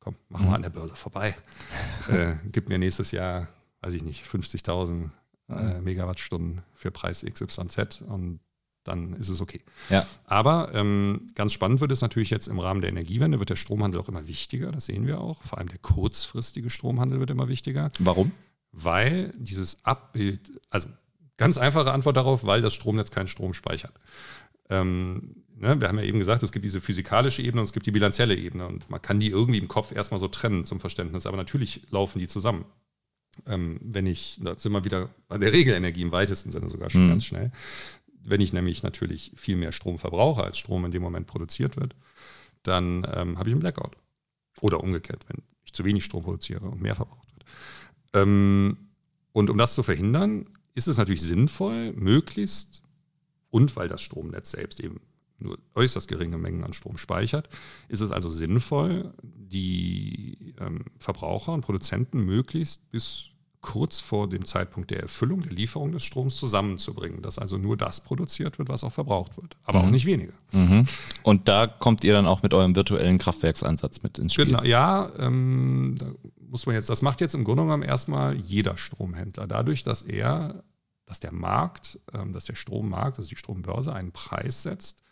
komm, 0.00 0.16
mach 0.28 0.40
mal 0.40 0.48
mhm. 0.48 0.54
an 0.54 0.62
der 0.62 0.70
Börse 0.70 0.96
vorbei. 0.96 1.36
äh, 2.08 2.36
gib 2.50 2.68
mir 2.68 2.78
nächstes 2.78 3.10
Jahr, 3.10 3.48
weiß 3.80 3.94
ich 3.94 4.04
nicht, 4.04 4.24
50.000 4.24 5.10
äh, 5.48 5.80
Megawattstunden 5.80 6.62
für 6.74 6.90
Preis 6.90 7.24
XYZ 7.24 8.02
und 8.02 8.40
dann 8.88 9.14
ist 9.14 9.28
es 9.28 9.40
okay. 9.40 9.60
Ja. 9.90 10.06
Aber 10.24 10.70
ähm, 10.74 11.28
ganz 11.34 11.52
spannend 11.52 11.80
wird 11.80 11.92
es 11.92 12.00
natürlich 12.00 12.30
jetzt 12.30 12.48
im 12.48 12.58
Rahmen 12.58 12.80
der 12.80 12.90
Energiewende, 12.90 13.38
wird 13.38 13.50
der 13.50 13.56
Stromhandel 13.56 14.00
auch 14.00 14.08
immer 14.08 14.26
wichtiger, 14.26 14.72
das 14.72 14.86
sehen 14.86 15.06
wir 15.06 15.20
auch. 15.20 15.42
Vor 15.44 15.58
allem 15.58 15.68
der 15.68 15.78
kurzfristige 15.78 16.70
Stromhandel 16.70 17.20
wird 17.20 17.30
immer 17.30 17.48
wichtiger. 17.48 17.90
Warum? 17.98 18.32
Weil 18.72 19.32
dieses 19.38 19.84
Abbild, 19.84 20.52
also 20.70 20.88
ganz 21.36 21.56
einfache 21.56 21.92
Antwort 21.92 22.16
darauf, 22.16 22.44
weil 22.44 22.60
das 22.60 22.74
Stromnetz 22.74 23.10
keinen 23.10 23.28
Strom 23.28 23.54
speichert. 23.54 23.94
Ähm, 24.70 25.36
ne, 25.56 25.80
wir 25.80 25.88
haben 25.88 25.98
ja 25.98 26.04
eben 26.04 26.18
gesagt, 26.18 26.42
es 26.42 26.52
gibt 26.52 26.64
diese 26.64 26.80
physikalische 26.80 27.42
Ebene 27.42 27.60
und 27.62 27.66
es 27.66 27.72
gibt 27.72 27.86
die 27.86 27.90
bilanzielle 27.90 28.36
Ebene 28.36 28.66
und 28.66 28.90
man 28.90 29.00
kann 29.00 29.20
die 29.20 29.28
irgendwie 29.28 29.58
im 29.58 29.68
Kopf 29.68 29.92
erstmal 29.92 30.18
so 30.18 30.28
trennen 30.28 30.64
zum 30.64 30.80
Verständnis, 30.80 31.26
aber 31.26 31.36
natürlich 31.36 31.82
laufen 31.90 32.18
die 32.18 32.28
zusammen. 32.28 32.64
Ähm, 33.46 33.78
wenn 33.82 34.06
ich, 34.06 34.38
da 34.42 34.58
sind 34.58 34.72
wir 34.72 34.84
wieder 34.84 35.10
bei 35.28 35.38
der 35.38 35.52
Regelenergie 35.52 36.02
im 36.02 36.12
weitesten 36.12 36.50
Sinne 36.50 36.68
sogar 36.68 36.90
schon 36.90 37.06
mhm. 37.06 37.10
ganz 37.10 37.24
schnell. 37.24 37.52
Wenn 38.24 38.40
ich 38.40 38.52
nämlich 38.52 38.82
natürlich 38.82 39.32
viel 39.34 39.56
mehr 39.56 39.72
Strom 39.72 39.98
verbrauche, 39.98 40.42
als 40.42 40.58
Strom 40.58 40.84
in 40.84 40.90
dem 40.90 41.02
Moment 41.02 41.26
produziert 41.26 41.76
wird, 41.76 41.94
dann 42.62 43.06
ähm, 43.14 43.38
habe 43.38 43.48
ich 43.48 43.54
einen 43.54 43.60
Blackout. 43.60 43.96
Oder 44.60 44.82
umgekehrt, 44.82 45.24
wenn 45.28 45.42
ich 45.64 45.72
zu 45.72 45.84
wenig 45.84 46.04
Strom 46.04 46.24
produziere 46.24 46.66
und 46.66 46.80
mehr 46.80 46.94
verbraucht 46.94 47.28
wird. 47.34 47.44
Ähm, 48.14 48.88
und 49.32 49.50
um 49.50 49.58
das 49.58 49.74
zu 49.74 49.82
verhindern, 49.82 50.46
ist 50.74 50.88
es 50.88 50.96
natürlich 50.96 51.22
sinnvoll, 51.22 51.92
möglichst, 51.92 52.82
und 53.50 53.76
weil 53.76 53.88
das 53.88 54.02
Stromnetz 54.02 54.50
selbst 54.50 54.80
eben 54.80 55.00
nur 55.38 55.58
äußerst 55.74 56.08
geringe 56.08 56.38
Mengen 56.38 56.64
an 56.64 56.72
Strom 56.72 56.98
speichert, 56.98 57.48
ist 57.88 58.00
es 58.00 58.10
also 58.10 58.28
sinnvoll, 58.28 59.14
die 59.22 60.54
ähm, 60.60 60.84
Verbraucher 60.98 61.52
und 61.52 61.60
Produzenten 61.60 62.24
möglichst 62.24 62.90
bis 62.90 63.30
kurz 63.68 64.00
vor 64.00 64.30
dem 64.30 64.46
Zeitpunkt 64.46 64.90
der 64.90 65.00
Erfüllung, 65.00 65.42
der 65.42 65.52
Lieferung 65.52 65.92
des 65.92 66.02
Stroms 66.02 66.36
zusammenzubringen, 66.36 67.20
dass 67.20 67.38
also 67.38 67.58
nur 67.58 67.76
das 67.76 68.00
produziert 68.00 68.58
wird, 68.58 68.70
was 68.70 68.82
auch 68.82 68.92
verbraucht 68.92 69.36
wird, 69.36 69.58
aber 69.62 69.80
mhm. 69.80 69.84
auch 69.84 69.90
nicht 69.90 70.06
weniger. 70.06 70.32
Mhm. 70.52 70.86
Und 71.22 71.48
da 71.48 71.66
kommt 71.66 72.02
ihr 72.02 72.14
dann 72.14 72.26
auch 72.26 72.42
mit 72.42 72.54
eurem 72.54 72.74
virtuellen 72.74 73.18
Kraftwerksansatz 73.18 74.02
mit 74.02 74.18
ins 74.18 74.32
Spiel? 74.32 74.46
Genau, 74.46 74.62
ja, 74.62 75.10
ähm, 75.18 75.96
da 75.98 76.12
muss 76.48 76.64
man 76.64 76.76
jetzt, 76.76 76.88
das 76.88 77.02
macht 77.02 77.20
jetzt 77.20 77.34
im 77.34 77.44
Grunde 77.44 77.64
genommen 77.64 77.82
erstmal 77.82 78.36
jeder 78.36 78.78
Stromhändler, 78.78 79.46
dadurch, 79.46 79.82
dass 79.82 80.00
er, 80.00 80.64
dass 81.04 81.20
der 81.20 81.34
Markt, 81.34 82.00
ähm, 82.14 82.32
dass 82.32 82.46
der 82.46 82.54
Strommarkt, 82.54 83.18
also 83.18 83.28
die 83.28 83.36
Strombörse 83.36 83.92
einen 83.92 84.12
Preis 84.12 84.62
setzt, 84.62 85.02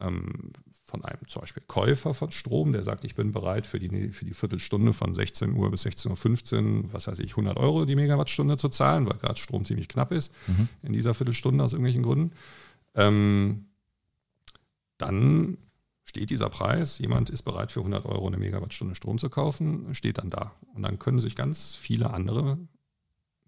ähm, 0.00 0.52
von 0.86 1.04
einem 1.04 1.26
zum 1.26 1.40
Beispiel 1.40 1.64
Käufer 1.66 2.14
von 2.14 2.30
Strom, 2.30 2.72
der 2.72 2.84
sagt, 2.84 3.04
ich 3.04 3.16
bin 3.16 3.32
bereit 3.32 3.66
für 3.66 3.80
die, 3.80 4.10
für 4.10 4.24
die 4.24 4.34
Viertelstunde 4.34 4.92
von 4.92 5.12
16 5.12 5.52
Uhr 5.52 5.70
bis 5.70 5.84
16.15 5.84 6.84
Uhr, 6.84 6.92
was 6.92 7.08
weiß 7.08 7.18
ich, 7.18 7.32
100 7.32 7.56
Euro 7.56 7.84
die 7.84 7.96
Megawattstunde 7.96 8.56
zu 8.56 8.68
zahlen, 8.68 9.06
weil 9.06 9.18
gerade 9.18 9.38
Strom 9.38 9.64
ziemlich 9.64 9.88
knapp 9.88 10.12
ist 10.12 10.32
mhm. 10.46 10.68
in 10.82 10.92
dieser 10.92 11.12
Viertelstunde 11.12 11.62
aus 11.62 11.72
irgendwelchen 11.72 12.04
Gründen. 12.04 12.32
Ähm, 12.94 13.66
dann 14.96 15.58
steht 16.04 16.30
dieser 16.30 16.48
Preis, 16.50 16.98
jemand 16.98 17.30
ist 17.30 17.42
bereit 17.42 17.72
für 17.72 17.80
100 17.80 18.06
Euro 18.06 18.28
eine 18.28 18.38
Megawattstunde 18.38 18.94
Strom 18.94 19.18
zu 19.18 19.28
kaufen, 19.28 19.92
steht 19.92 20.18
dann 20.18 20.30
da. 20.30 20.52
Und 20.72 20.82
dann 20.82 21.00
können 21.00 21.18
sich 21.18 21.34
ganz 21.34 21.74
viele 21.74 22.10
andere 22.14 22.58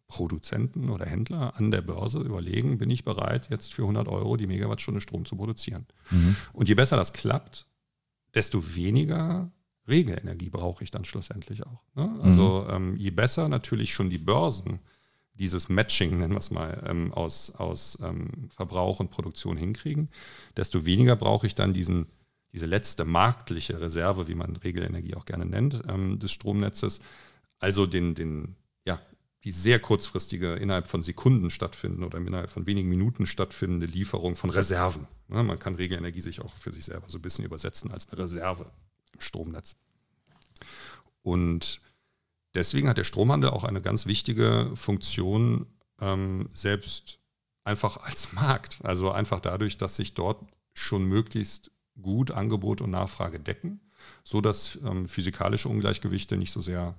Produzenten 0.08 0.88
oder 0.88 1.06
Händler 1.06 1.54
an 1.56 1.70
der 1.70 1.82
Börse 1.82 2.18
überlegen, 2.20 2.78
bin 2.78 2.90
ich 2.90 3.04
bereit, 3.04 3.48
jetzt 3.50 3.74
für 3.74 3.82
100 3.82 4.08
Euro 4.08 4.36
die 4.36 4.46
Megawattstunde 4.46 5.00
Strom 5.00 5.26
zu 5.26 5.36
produzieren. 5.36 5.86
Mhm. 6.10 6.34
Und 6.52 6.68
je 6.68 6.74
besser 6.74 6.96
das 6.96 7.12
klappt, 7.12 7.66
desto 8.34 8.74
weniger 8.74 9.52
Regelenergie 9.86 10.50
brauche 10.50 10.82
ich 10.82 10.90
dann 10.90 11.04
schlussendlich 11.04 11.64
auch. 11.66 11.82
Ne? 11.94 12.18
Also 12.22 12.66
mhm. 12.68 12.74
ähm, 12.74 12.96
je 12.96 13.10
besser 13.10 13.48
natürlich 13.48 13.92
schon 13.92 14.10
die 14.10 14.18
Börsen 14.18 14.80
dieses 15.34 15.68
Matching, 15.68 16.18
nennen 16.18 16.34
wir 16.34 16.38
es 16.38 16.50
mal, 16.50 16.82
ähm, 16.86 17.12
aus, 17.12 17.54
aus 17.54 17.98
ähm, 18.02 18.48
Verbrauch 18.50 19.00
und 19.00 19.10
Produktion 19.10 19.56
hinkriegen, 19.56 20.08
desto 20.56 20.84
weniger 20.84 21.16
brauche 21.16 21.46
ich 21.46 21.54
dann 21.54 21.72
diesen, 21.72 22.06
diese 22.52 22.66
letzte 22.66 23.04
marktliche 23.04 23.80
Reserve, 23.80 24.26
wie 24.26 24.34
man 24.34 24.56
Regelenergie 24.56 25.14
auch 25.14 25.26
gerne 25.26 25.46
nennt, 25.46 25.82
ähm, 25.88 26.18
des 26.18 26.32
Stromnetzes, 26.32 27.00
also 27.60 27.86
den, 27.86 28.14
den, 28.14 28.56
ja, 28.84 29.00
die 29.44 29.52
sehr 29.52 29.78
kurzfristige, 29.78 30.54
innerhalb 30.54 30.88
von 30.88 31.02
Sekunden 31.02 31.50
stattfinden 31.50 32.02
oder 32.02 32.18
innerhalb 32.18 32.50
von 32.50 32.66
wenigen 32.66 32.88
Minuten 32.88 33.26
stattfindende 33.26 33.86
Lieferung 33.86 34.34
von 34.34 34.50
Reserven. 34.50 35.06
man 35.28 35.58
kann 35.58 35.76
Regelenergie 35.76 36.20
sich 36.20 36.40
auch 36.40 36.54
für 36.54 36.72
sich 36.72 36.86
selber 36.86 37.08
so 37.08 37.18
ein 37.18 37.22
bisschen 37.22 37.44
übersetzen 37.44 37.92
als 37.92 38.08
eine 38.08 38.22
Reserve 38.22 38.70
im 39.12 39.20
Stromnetz. 39.20 39.76
Und 41.22 41.80
deswegen 42.54 42.88
hat 42.88 42.98
der 42.98 43.04
Stromhandel 43.04 43.50
auch 43.50 43.64
eine 43.64 43.80
ganz 43.80 44.06
wichtige 44.06 44.72
Funktion, 44.74 45.66
ähm, 46.00 46.48
selbst 46.52 47.20
einfach 47.64 47.98
als 47.98 48.32
Markt. 48.32 48.78
Also 48.82 49.12
einfach 49.12 49.40
dadurch, 49.40 49.78
dass 49.78 49.96
sich 49.96 50.14
dort 50.14 50.44
schon 50.74 51.04
möglichst 51.04 51.70
gut 52.00 52.30
Angebot 52.30 52.80
und 52.80 52.90
Nachfrage 52.90 53.40
decken, 53.40 53.80
sodass 54.24 54.78
ähm, 54.84 55.08
physikalische 55.08 55.68
Ungleichgewichte 55.68 56.36
nicht 56.36 56.52
so 56.52 56.60
sehr 56.60 56.98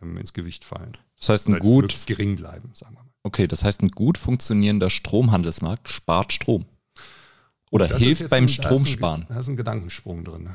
ähm, 0.00 0.16
ins 0.16 0.32
Gewicht 0.32 0.64
fallen. 0.64 0.96
Das 1.22 1.28
heißt, 1.28 1.48
ein 1.50 1.60
gut 1.60 1.94
gering 2.06 2.34
bleiben, 2.34 2.70
sagen 2.74 2.96
wir 2.96 3.04
mal. 3.04 3.10
Okay, 3.22 3.46
das 3.46 3.62
heißt, 3.62 3.80
ein 3.82 3.90
gut 3.90 4.18
funktionierender 4.18 4.90
Stromhandelsmarkt 4.90 5.88
spart 5.88 6.32
Strom. 6.32 6.64
Oder 7.70 7.86
das 7.86 8.02
hilft 8.02 8.28
beim 8.28 8.44
ein, 8.44 8.48
Stromsparen. 8.48 9.26
Da 9.28 9.38
ist 9.38 9.46
ein 9.46 9.56
Gedankensprung 9.56 10.24
drin. 10.24 10.50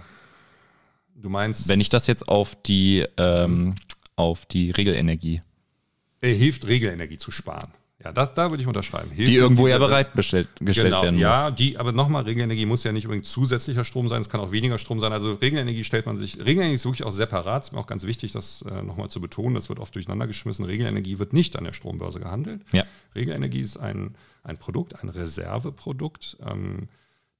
Du 1.16 1.30
meinst. 1.30 1.70
Wenn 1.70 1.80
ich 1.80 1.88
das 1.88 2.06
jetzt 2.08 2.28
auf 2.28 2.62
die, 2.62 3.06
ähm, 3.16 3.76
auf 4.18 4.46
die 4.46 4.72
Regelenergie. 4.72 5.40
Er 6.20 6.34
hilft, 6.34 6.68
Regelenergie 6.68 7.18
zu 7.18 7.32
sparen. 7.32 7.72
Ja, 8.04 8.12
das, 8.12 8.34
da 8.36 8.52
würde 8.52 8.62
ich 8.62 8.68
unterschreiben. 8.68 9.10
Hilft 9.10 9.32
die 9.32 9.36
irgendwo 9.36 9.68
ja 9.68 9.80
bereitgestellt 9.80 10.48
gestellt 10.60 10.88
genau, 10.90 11.02
werden 11.02 11.16
muss. 11.16 11.22
Ja, 11.22 11.50
die, 11.50 11.80
aber 11.80 11.92
nochmal, 11.92 12.24
Regelenergie 12.24 12.68
muss 12.68 12.84
ja 12.84 12.92
nicht 12.92 13.06
unbedingt 13.06 13.26
zusätzlicher 13.26 13.84
Strom 13.84 14.08
sein, 14.08 14.22
es 14.22 14.30
kann 14.30 14.40
auch 14.40 14.52
weniger 14.52 14.78
Strom 14.78 15.00
sein. 15.00 15.12
Also 15.14 15.34
Regelenergie 15.34 15.84
stellt 15.84 16.06
man 16.06 16.16
sich, 16.16 16.38
Regelenergie 16.38 16.76
ist 16.76 16.86
wirklich 16.86 17.06
auch 17.06 17.12
separat, 17.12 17.64
ist 17.64 17.74
mir 17.74 17.80
auch 17.80 17.88
ganz 17.88 18.04
wichtig, 18.04 18.34
das 18.34 18.62
äh, 18.62 18.84
nochmal 18.84 19.10
zu 19.10 19.20
betonen, 19.20 19.56
das 19.56 19.70
wird 19.70 19.80
oft 19.80 19.96
durcheinander 19.96 20.28
geschmissen. 20.28 20.64
Regelenergie 20.66 21.18
wird 21.18 21.34
nicht 21.34 21.58
an 21.58 21.64
der 21.64 21.74
Strombörse 21.74 22.20
gehandelt. 22.20 22.62
Ja. 22.72 22.84
Regelenergie 23.16 23.62
ist 23.62 23.78
ein, 23.78 24.16
ein 24.44 24.58
Produkt, 24.58 25.02
ein 25.02 25.10
Reserveprodukt, 25.10 26.38
ähm, 26.46 26.90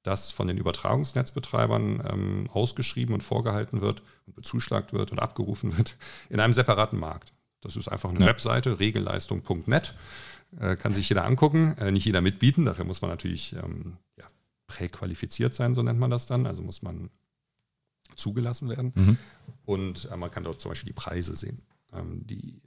das 0.02 0.32
von 0.32 0.48
den 0.48 0.58
Übertragungsnetzbetreibern 0.58 2.04
ähm, 2.12 2.50
ausgeschrieben 2.52 3.14
und 3.14 3.22
vorgehalten 3.22 3.82
wird 3.82 4.02
und 4.26 4.36
bezuschlagt 4.36 4.92
wird 4.92 5.12
und 5.12 5.20
abgerufen 5.20 5.78
wird 5.78 5.98
in 6.30 6.40
einem 6.40 6.54
separaten 6.54 6.98
Markt. 6.98 7.32
Das 7.62 7.76
ist 7.76 7.90
einfach 7.90 8.10
eine 8.10 8.22
ja. 8.22 8.26
Webseite, 8.28 8.80
regelleistung.net. 8.80 9.94
Äh, 10.60 10.76
kann 10.76 10.94
sich 10.94 11.10
jeder 11.10 11.26
angucken, 11.26 11.76
äh, 11.78 11.92
nicht 11.92 12.06
jeder 12.06 12.22
mitbieten. 12.22 12.66
Dafür 12.66 12.86
muss 12.86 13.02
man 13.02 13.12
natürlich 13.12 13.54
ähm, 13.54 13.98
ja, 14.18 14.26
präqualifiziert 14.68 15.54
sein, 15.54 15.76
so 15.76 15.84
nennt 15.84 16.00
man 16.00 16.10
das 16.10 16.26
dann. 16.26 16.46
Also 16.46 16.62
muss 16.62 16.82
man 16.82 17.10
zugelassen 18.16 18.70
werden. 18.70 18.94
Mhm. 18.96 19.18
Und 19.66 20.10
äh, 20.12 20.18
man 20.18 20.32
kann 20.32 20.44
dort 20.44 20.62
zum 20.62 20.72
Beispiel 20.72 20.88
die 20.88 20.94
Preise 20.94 21.36
sehen, 21.36 21.62
ähm, 21.94 22.26
die, 22.26 22.62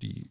die 0.00 0.30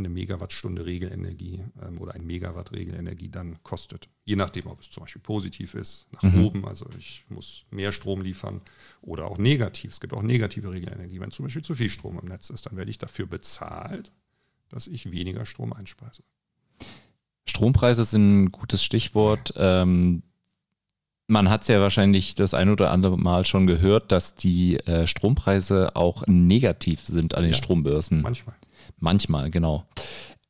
eine 0.00 0.08
Megawattstunde 0.08 0.86
Regelenergie 0.86 1.64
ähm, 1.82 2.00
oder 2.00 2.14
ein 2.14 2.26
Megawatt 2.26 2.72
Regelenergie 2.72 3.28
dann 3.28 3.62
kostet. 3.62 4.08
Je 4.24 4.36
nachdem, 4.36 4.66
ob 4.66 4.80
es 4.80 4.90
zum 4.90 5.02
Beispiel 5.02 5.22
positiv 5.22 5.74
ist, 5.74 6.06
nach 6.12 6.22
mhm. 6.22 6.44
oben, 6.44 6.64
also 6.66 6.88
ich 6.98 7.24
muss 7.28 7.64
mehr 7.70 7.92
Strom 7.92 8.22
liefern, 8.22 8.60
oder 9.02 9.26
auch 9.26 9.38
negativ. 9.38 9.92
Es 9.92 10.00
gibt 10.00 10.12
auch 10.12 10.22
negative 10.22 10.70
Regelenergie. 10.70 11.20
Wenn 11.20 11.30
zum 11.30 11.44
Beispiel 11.44 11.62
zu 11.62 11.74
viel 11.74 11.90
Strom 11.90 12.18
im 12.18 12.28
Netz 12.28 12.50
ist, 12.50 12.66
dann 12.66 12.76
werde 12.76 12.90
ich 12.90 12.98
dafür 12.98 13.26
bezahlt, 13.26 14.10
dass 14.70 14.86
ich 14.86 15.10
weniger 15.10 15.44
Strom 15.44 15.72
einspeise. 15.72 16.22
Strompreise 17.46 18.04
sind 18.04 18.42
ein 18.42 18.50
gutes 18.52 18.82
Stichwort. 18.82 19.52
Ähm, 19.56 20.22
man 21.26 21.48
hat 21.48 21.62
es 21.62 21.68
ja 21.68 21.80
wahrscheinlich 21.80 22.34
das 22.34 22.54
ein 22.54 22.70
oder 22.70 22.90
andere 22.90 23.16
Mal 23.16 23.44
schon 23.44 23.66
gehört, 23.66 24.10
dass 24.12 24.34
die 24.34 24.76
äh, 24.86 25.06
Strompreise 25.06 25.94
auch 25.94 26.24
negativ 26.26 27.02
sind 27.02 27.34
an 27.34 27.42
den 27.42 27.52
ja, 27.52 27.56
Strombörsen. 27.56 28.22
Manchmal. 28.22 28.56
Manchmal, 28.98 29.50
genau. 29.50 29.84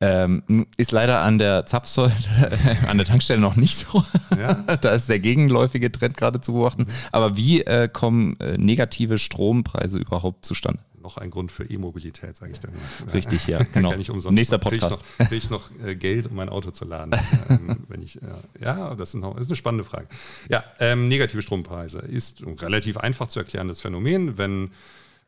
Ähm, 0.02 0.66
ist 0.78 0.92
leider 0.92 1.20
an 1.20 1.38
der 1.38 1.66
Zapfsäule, 1.66 2.14
an 2.88 2.96
der 2.96 3.06
Tankstelle 3.06 3.40
noch 3.40 3.56
nicht 3.56 3.76
so. 3.76 4.02
Ja. 4.38 4.54
da 4.80 4.92
ist 4.92 5.10
der 5.10 5.18
gegenläufige 5.18 5.92
Trend 5.92 6.16
gerade 6.16 6.40
zu 6.40 6.52
beobachten. 6.52 6.86
Aber 7.12 7.36
wie 7.36 7.60
äh, 7.60 7.86
kommen 7.86 8.40
äh, 8.40 8.56
negative 8.56 9.18
Strompreise 9.18 9.98
überhaupt 9.98 10.46
zustande? 10.46 10.82
Noch 11.00 11.16
ein 11.16 11.30
Grund 11.30 11.50
für 11.50 11.64
E-Mobilität, 11.64 12.36
sage 12.36 12.52
ich 12.52 12.60
dann. 12.60 12.72
Richtig, 13.12 13.46
ja, 13.46 13.62
genau. 13.72 13.94
Nächster 14.30 14.58
Podcast. 14.58 15.02
Kriege 15.18 15.36
ich 15.36 15.50
noch, 15.50 15.68
krieg 15.68 15.78
ich 15.78 15.80
noch 15.80 15.86
äh, 15.86 15.96
Geld, 15.96 16.26
um 16.26 16.36
mein 16.36 16.48
Auto 16.48 16.70
zu 16.70 16.84
laden? 16.84 17.18
ähm, 17.48 17.84
wenn 17.88 18.02
ich, 18.02 18.20
äh, 18.22 18.26
ja, 18.60 18.94
das 18.94 19.14
ist, 19.14 19.20
noch, 19.20 19.36
ist, 19.36 19.46
eine 19.46 19.56
spannende 19.56 19.84
Frage. 19.84 20.08
Ja, 20.48 20.64
ähm, 20.78 21.08
negative 21.08 21.42
Strompreise 21.42 22.00
ist 22.00 22.42
relativ 22.62 22.96
einfach 22.96 23.28
zu 23.28 23.38
erklärendes 23.38 23.80
Phänomen, 23.80 24.38
wenn, 24.38 24.70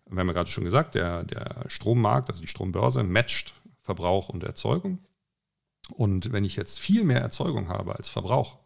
wir 0.09 0.21
haben 0.21 0.29
ja 0.29 0.35
gerade 0.35 0.51
schon 0.51 0.65
gesagt, 0.65 0.95
der, 0.95 1.25
der 1.25 1.65
Strommarkt, 1.69 2.29
also 2.29 2.41
die 2.41 2.49
Strombörse, 2.49 3.03
matcht 3.03 3.55
Verbrauch 3.81 4.29
und 4.29 4.45
Erzeugung. 4.45 4.99
Und 5.91 6.33
wenn 6.33 6.45
ich 6.45 6.57
jetzt 6.57 6.79
viel 6.79 7.05
mehr 7.05 7.21
Erzeugung 7.21 7.69
habe 7.69 7.97
als 7.97 8.09
Verbrauch, 8.09 8.59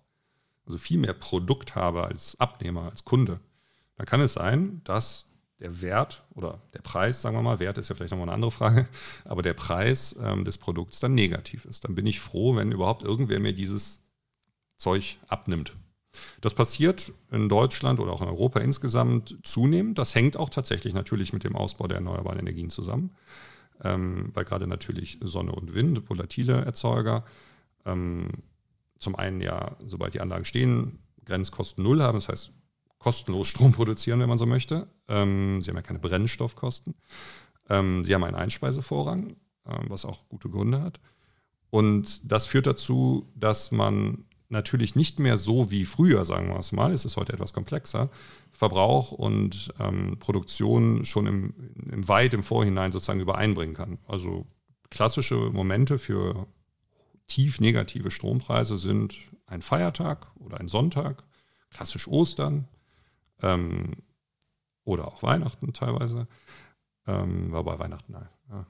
also 0.66 0.78
viel 0.78 0.98
mehr 0.98 1.14
Produkt 1.14 1.74
habe 1.74 2.04
als 2.04 2.38
Abnehmer, 2.38 2.90
als 2.90 3.04
Kunde, 3.04 3.40
dann 3.96 4.06
kann 4.06 4.20
es 4.20 4.34
sein, 4.34 4.82
dass 4.84 5.25
der 5.60 5.80
Wert 5.80 6.24
oder 6.34 6.60
der 6.74 6.82
Preis, 6.82 7.22
sagen 7.22 7.36
wir 7.36 7.42
mal, 7.42 7.60
Wert 7.60 7.78
ist 7.78 7.88
ja 7.88 7.94
vielleicht 7.94 8.10
nochmal 8.10 8.28
eine 8.28 8.34
andere 8.34 8.50
Frage, 8.50 8.88
aber 9.24 9.42
der 9.42 9.54
Preis 9.54 10.16
ähm, 10.20 10.44
des 10.44 10.58
Produkts 10.58 11.00
dann 11.00 11.14
negativ 11.14 11.64
ist. 11.64 11.84
Dann 11.84 11.94
bin 11.94 12.06
ich 12.06 12.20
froh, 12.20 12.56
wenn 12.56 12.72
überhaupt 12.72 13.02
irgendwer 13.02 13.40
mir 13.40 13.52
dieses 13.52 14.04
Zeug 14.76 15.18
abnimmt. 15.28 15.74
Das 16.40 16.54
passiert 16.54 17.12
in 17.30 17.48
Deutschland 17.48 18.00
oder 18.00 18.12
auch 18.12 18.22
in 18.22 18.28
Europa 18.28 18.60
insgesamt 18.60 19.38
zunehmend. 19.42 19.98
Das 19.98 20.14
hängt 20.14 20.36
auch 20.36 20.48
tatsächlich 20.50 20.94
natürlich 20.94 21.32
mit 21.32 21.44
dem 21.44 21.56
Ausbau 21.56 21.86
der 21.86 21.98
erneuerbaren 21.98 22.38
Energien 22.38 22.70
zusammen, 22.70 23.14
ähm, 23.82 24.30
weil 24.32 24.44
gerade 24.44 24.66
natürlich 24.66 25.18
Sonne 25.22 25.52
und 25.52 25.74
Wind, 25.74 26.08
volatile 26.08 26.64
Erzeuger, 26.64 27.24
ähm, 27.84 28.28
zum 28.98 29.16
einen 29.16 29.40
ja, 29.40 29.76
sobald 29.84 30.14
die 30.14 30.20
Anlagen 30.20 30.44
stehen, 30.44 30.98
Grenzkosten 31.24 31.84
null 31.84 32.02
haben, 32.02 32.16
das 32.16 32.28
heißt 32.28 32.52
kostenlos 32.98 33.48
Strom 33.48 33.72
produzieren, 33.72 34.20
wenn 34.20 34.28
man 34.28 34.38
so 34.38 34.46
möchte. 34.46 34.88
Ähm, 35.08 35.60
sie 35.60 35.70
haben 35.70 35.76
ja 35.76 35.82
keine 35.82 35.98
Brennstoffkosten. 35.98 36.94
Ähm, 37.68 38.04
sie 38.04 38.14
haben 38.14 38.24
einen 38.24 38.36
Einspeisevorrang, 38.36 39.36
ähm, 39.66 39.84
was 39.88 40.04
auch 40.04 40.28
gute 40.28 40.48
Gründe 40.48 40.80
hat. 40.80 41.00
Und 41.70 42.30
das 42.30 42.46
führt 42.46 42.66
dazu, 42.66 43.30
dass 43.34 43.72
man 43.72 44.24
natürlich 44.48 44.94
nicht 44.94 45.18
mehr 45.18 45.38
so 45.38 45.70
wie 45.70 45.84
früher, 45.84 46.24
sagen 46.24 46.48
wir 46.48 46.58
es 46.58 46.72
mal, 46.72 46.92
es 46.92 47.04
ist 47.04 47.16
heute 47.16 47.32
etwas 47.32 47.52
komplexer, 47.52 48.10
Verbrauch 48.52 49.12
und 49.12 49.74
ähm, 49.80 50.18
Produktion 50.18 51.04
schon 51.04 51.26
im, 51.26 51.54
im, 51.90 52.08
weit 52.08 52.32
im 52.32 52.42
Vorhinein 52.42 52.92
sozusagen 52.92 53.20
übereinbringen 53.20 53.74
kann. 53.74 53.98
Also 54.06 54.46
klassische 54.88 55.34
Momente 55.52 55.98
für 55.98 56.46
tief 57.26 57.60
negative 57.60 58.10
Strompreise 58.10 58.76
sind 58.76 59.18
ein 59.46 59.62
Feiertag 59.62 60.28
oder 60.36 60.60
ein 60.60 60.68
Sonntag, 60.68 61.24
klassisch 61.70 62.06
Ostern 62.06 62.68
ähm, 63.42 63.92
oder 64.84 65.08
auch 65.08 65.22
Weihnachten 65.22 65.72
teilweise. 65.72 66.26
Ähm, 67.06 67.52
wobei 67.52 67.78
Weihnachten, 67.78 68.12
nein. 68.12 68.28
Ja. 68.50 68.66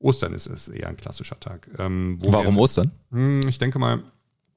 Ostern 0.00 0.32
ist, 0.32 0.46
ist 0.46 0.68
eher 0.68 0.88
ein 0.88 0.96
klassischer 0.96 1.38
Tag. 1.40 1.68
Ähm, 1.78 2.18
Warum 2.22 2.56
wir, 2.56 2.62
Ostern? 2.62 2.92
Hm, 3.10 3.48
ich 3.48 3.58
denke 3.58 3.78
mal, 3.78 4.02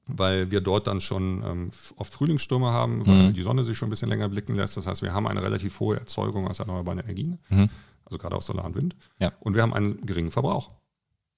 weil 0.06 0.50
wir 0.50 0.60
dort 0.60 0.86
dann 0.86 1.00
schon 1.00 1.42
ähm, 1.44 1.70
oft 1.96 2.12
Frühlingsstürme 2.12 2.70
haben, 2.70 3.06
weil 3.06 3.28
mhm. 3.28 3.34
die 3.34 3.42
Sonne 3.42 3.64
sich 3.64 3.76
schon 3.76 3.88
ein 3.88 3.90
bisschen 3.90 4.08
länger 4.08 4.28
blicken 4.28 4.54
lässt. 4.54 4.76
Das 4.76 4.86
heißt, 4.86 5.02
wir 5.02 5.12
haben 5.12 5.26
eine 5.26 5.42
relativ 5.42 5.78
hohe 5.80 5.98
Erzeugung 5.98 6.48
aus 6.48 6.58
erneuerbaren 6.58 7.00
Energien, 7.00 7.38
mhm. 7.48 7.68
also 8.04 8.18
gerade 8.18 8.36
aus 8.36 8.46
Solar 8.46 8.64
und 8.64 8.74
Wind. 8.74 8.96
Ja. 9.18 9.32
Und 9.40 9.54
wir 9.54 9.62
haben 9.62 9.74
einen 9.74 10.04
geringen 10.04 10.30
Verbrauch. 10.30 10.68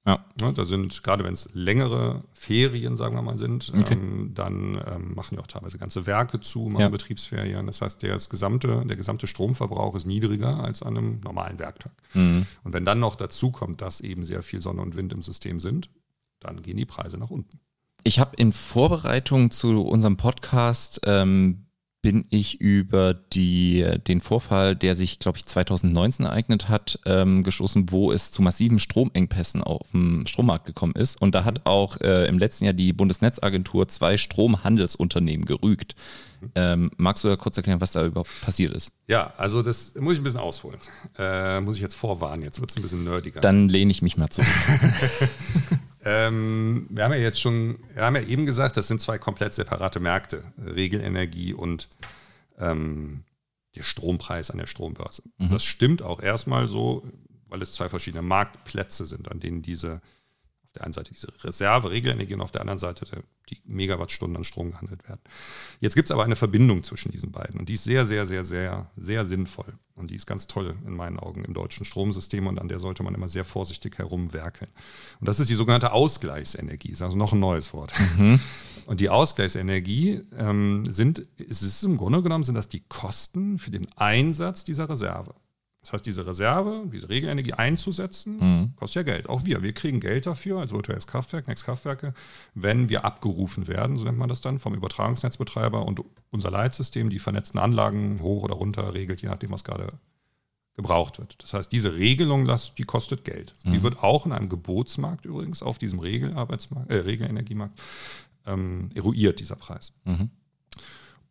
Ja. 0.06 0.24
ja 0.40 0.52
da 0.52 0.64
sind, 0.64 1.02
gerade 1.02 1.24
wenn 1.24 1.32
es 1.32 1.48
längere 1.54 2.24
Ferien, 2.32 2.96
sagen 2.96 3.16
wir 3.16 3.22
mal, 3.22 3.38
sind, 3.38 3.72
okay. 3.74 3.94
ähm, 3.94 4.32
dann 4.34 4.82
ähm, 4.86 5.14
machen 5.14 5.36
wir 5.36 5.42
auch 5.42 5.46
teilweise 5.46 5.78
ganze 5.78 6.06
Werke 6.06 6.40
zu, 6.40 6.64
machen 6.64 6.80
ja. 6.80 6.88
Betriebsferien. 6.88 7.66
Das 7.66 7.80
heißt, 7.80 8.02
der 8.02 8.16
gesamte, 8.16 8.84
der 8.84 8.96
gesamte 8.96 9.26
Stromverbrauch 9.26 9.94
ist 9.94 10.06
niedriger 10.06 10.62
als 10.62 10.82
an 10.82 10.98
einem 10.98 11.20
normalen 11.20 11.58
Werktag. 11.58 11.92
Mhm. 12.12 12.46
Und 12.64 12.72
wenn 12.72 12.84
dann 12.84 13.00
noch 13.00 13.16
dazu 13.16 13.50
kommt, 13.50 13.80
dass 13.80 14.00
eben 14.00 14.24
sehr 14.24 14.42
viel 14.42 14.60
Sonne 14.60 14.82
und 14.82 14.96
Wind 14.96 15.12
im 15.12 15.22
System 15.22 15.58
sind, 15.58 15.88
dann 16.40 16.62
gehen 16.62 16.76
die 16.76 16.86
Preise 16.86 17.16
nach 17.16 17.30
unten. 17.30 17.60
Ich 18.02 18.18
habe 18.18 18.36
in 18.36 18.52
Vorbereitung 18.52 19.50
zu 19.50 19.82
unserem 19.82 20.18
Podcast 20.18 21.00
ähm, 21.06 21.64
bin 22.04 22.26
ich 22.28 22.60
über 22.60 23.14
die, 23.14 23.82
den 24.06 24.20
Vorfall, 24.20 24.76
der 24.76 24.94
sich, 24.94 25.18
glaube 25.20 25.38
ich, 25.38 25.46
2019 25.46 26.26
ereignet 26.26 26.68
hat, 26.68 27.00
ähm, 27.06 27.42
gestoßen, 27.42 27.90
wo 27.90 28.12
es 28.12 28.30
zu 28.30 28.42
massiven 28.42 28.78
Stromengpässen 28.78 29.62
auf 29.62 29.90
dem 29.92 30.26
Strommarkt 30.26 30.66
gekommen 30.66 30.92
ist. 30.96 31.18
Und 31.22 31.34
da 31.34 31.44
hat 31.44 31.62
auch 31.64 31.98
äh, 32.02 32.26
im 32.26 32.38
letzten 32.38 32.66
Jahr 32.66 32.74
die 32.74 32.92
Bundesnetzagentur 32.92 33.88
zwei 33.88 34.18
Stromhandelsunternehmen 34.18 35.46
gerügt. 35.46 35.94
Ähm, 36.54 36.90
magst 36.98 37.24
du 37.24 37.28
da 37.28 37.36
kurz 37.36 37.56
erklären, 37.56 37.80
was 37.80 37.92
da 37.92 38.04
überhaupt 38.04 38.38
passiert 38.42 38.76
ist? 38.76 38.92
Ja, 39.08 39.32
also 39.38 39.62
das 39.62 39.94
muss 39.98 40.12
ich 40.12 40.20
ein 40.20 40.24
bisschen 40.24 40.40
ausholen. 40.40 40.80
Äh, 41.18 41.62
muss 41.62 41.76
ich 41.76 41.82
jetzt 41.82 41.94
vorwarnen, 41.94 42.42
jetzt 42.42 42.60
wird 42.60 42.68
es 42.68 42.76
ein 42.76 42.82
bisschen 42.82 43.04
nerdiger. 43.04 43.40
Dann 43.40 43.70
lehne 43.70 43.90
ich 43.90 44.02
mich 44.02 44.18
mal 44.18 44.28
zurück. 44.28 44.46
Ähm, 46.04 46.86
wir 46.90 47.04
haben 47.04 47.12
ja 47.12 47.18
jetzt 47.18 47.40
schon, 47.40 47.78
wir 47.94 48.04
haben 48.04 48.16
ja 48.16 48.22
eben 48.22 48.46
gesagt, 48.46 48.76
das 48.76 48.88
sind 48.88 49.00
zwei 49.00 49.18
komplett 49.18 49.54
separate 49.54 50.00
Märkte, 50.00 50.44
Regelenergie 50.58 51.54
und 51.54 51.88
ähm, 52.58 53.24
der 53.74 53.82
Strompreis 53.82 54.50
an 54.50 54.58
der 54.58 54.66
Strombörse. 54.66 55.22
Mhm. 55.38 55.50
Das 55.50 55.64
stimmt 55.64 56.02
auch 56.02 56.22
erstmal 56.22 56.68
so, 56.68 57.04
weil 57.48 57.62
es 57.62 57.72
zwei 57.72 57.88
verschiedene 57.88 58.22
Marktplätze 58.22 59.06
sind, 59.06 59.30
an 59.30 59.40
denen 59.40 59.62
diese 59.62 60.00
der 60.74 60.84
einen 60.84 60.92
Seite 60.92 61.12
diese 61.12 61.28
Reserve, 61.44 61.90
Regelenergie 61.90 62.34
und 62.34 62.40
auf 62.40 62.50
der 62.50 62.62
anderen 62.62 62.78
Seite 62.78 63.06
die 63.50 63.58
Megawattstunden 63.66 64.36
an 64.36 64.44
Strom 64.44 64.72
gehandelt 64.72 65.06
werden. 65.06 65.20
Jetzt 65.80 65.94
gibt 65.94 66.08
es 66.08 66.12
aber 66.12 66.24
eine 66.24 66.36
Verbindung 66.36 66.82
zwischen 66.82 67.12
diesen 67.12 67.30
beiden 67.30 67.60
und 67.60 67.68
die 67.68 67.74
ist 67.74 67.84
sehr, 67.84 68.06
sehr, 68.06 68.26
sehr, 68.26 68.44
sehr, 68.44 68.90
sehr 68.96 69.24
sinnvoll 69.24 69.74
und 69.94 70.10
die 70.10 70.16
ist 70.16 70.26
ganz 70.26 70.46
toll 70.46 70.72
in 70.86 70.94
meinen 70.94 71.18
Augen 71.18 71.44
im 71.44 71.54
deutschen 71.54 71.84
Stromsystem 71.84 72.46
und 72.46 72.58
an 72.58 72.68
der 72.68 72.78
sollte 72.78 73.02
man 73.02 73.14
immer 73.14 73.28
sehr 73.28 73.44
vorsichtig 73.44 73.98
herumwerkeln. 73.98 74.70
Und 75.20 75.28
das 75.28 75.40
ist 75.40 75.50
die 75.50 75.54
sogenannte 75.54 75.92
Ausgleichsenergie, 75.92 76.90
ist 76.90 77.02
also 77.02 77.16
noch 77.16 77.32
ein 77.32 77.40
neues 77.40 77.72
Wort. 77.72 77.92
Mhm. 78.16 78.40
Und 78.86 79.00
die 79.00 79.08
Ausgleichsenergie 79.08 80.22
ähm, 80.36 80.84
sind, 80.88 81.26
es 81.38 81.62
ist 81.62 81.82
im 81.84 81.96
Grunde 81.96 82.22
genommen 82.22 82.44
sind 82.44 82.54
das 82.54 82.68
die 82.68 82.82
Kosten 82.88 83.58
für 83.58 83.70
den 83.70 83.86
Einsatz 83.96 84.64
dieser 84.64 84.88
Reserve. 84.88 85.34
Das 85.84 85.92
heißt, 85.92 86.06
diese 86.06 86.26
Reserve, 86.26 86.84
diese 86.90 87.10
Regelenergie 87.10 87.52
einzusetzen, 87.52 88.38
mhm. 88.38 88.76
kostet 88.76 89.06
ja 89.06 89.14
Geld. 89.14 89.28
Auch 89.28 89.44
wir. 89.44 89.62
Wir 89.62 89.74
kriegen 89.74 90.00
Geld 90.00 90.24
dafür 90.24 90.58
als 90.58 90.72
virtuelles 90.72 91.06
Kraftwerk, 91.06 91.46
Netzkraftwerke, 91.46 92.14
wenn 92.54 92.88
wir 92.88 93.04
abgerufen 93.04 93.68
werden, 93.68 93.98
so 93.98 94.04
nennt 94.04 94.16
man 94.16 94.30
das 94.30 94.40
dann, 94.40 94.58
vom 94.58 94.74
Übertragungsnetzbetreiber 94.74 95.84
und 95.84 96.00
unser 96.30 96.50
Leitsystem 96.50 97.10
die 97.10 97.18
vernetzten 97.18 97.60
Anlagen 97.60 98.18
hoch 98.22 98.44
oder 98.44 98.54
runter 98.54 98.94
regelt, 98.94 99.20
je 99.20 99.28
nachdem, 99.28 99.50
was 99.50 99.62
gerade 99.62 99.88
gebraucht 100.74 101.18
wird. 101.18 101.36
Das 101.42 101.52
heißt, 101.52 101.70
diese 101.70 101.94
Regelung, 101.96 102.50
die 102.78 102.84
kostet 102.84 103.24
Geld. 103.24 103.52
Mhm. 103.62 103.72
Die 103.74 103.82
wird 103.82 104.02
auch 104.02 104.24
in 104.24 104.32
einem 104.32 104.48
Gebotsmarkt 104.48 105.26
übrigens 105.26 105.62
auf 105.62 105.76
diesem 105.76 105.98
Regelarbeitsmarkt, 105.98 106.90
äh, 106.90 106.96
Regelenergiemarkt 106.96 107.78
ähm, 108.46 108.88
eruiert, 108.94 109.38
dieser 109.38 109.56
Preis. 109.56 109.92
Mhm. 110.04 110.30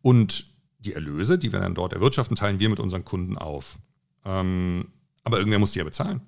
Und 0.00 0.46
die 0.78 0.92
Erlöse, 0.92 1.38
die 1.38 1.52
wir 1.52 1.58
dann 1.58 1.74
dort 1.74 1.92
erwirtschaften, 1.92 2.36
teilen 2.36 2.60
wir 2.60 2.70
mit 2.70 2.78
unseren 2.78 3.04
Kunden 3.04 3.36
auf. 3.36 3.76
Ähm, 4.24 4.88
aber 5.22 5.38
irgendwer 5.38 5.58
muss 5.58 5.72
die 5.72 5.78
ja 5.78 5.84
bezahlen. 5.84 6.20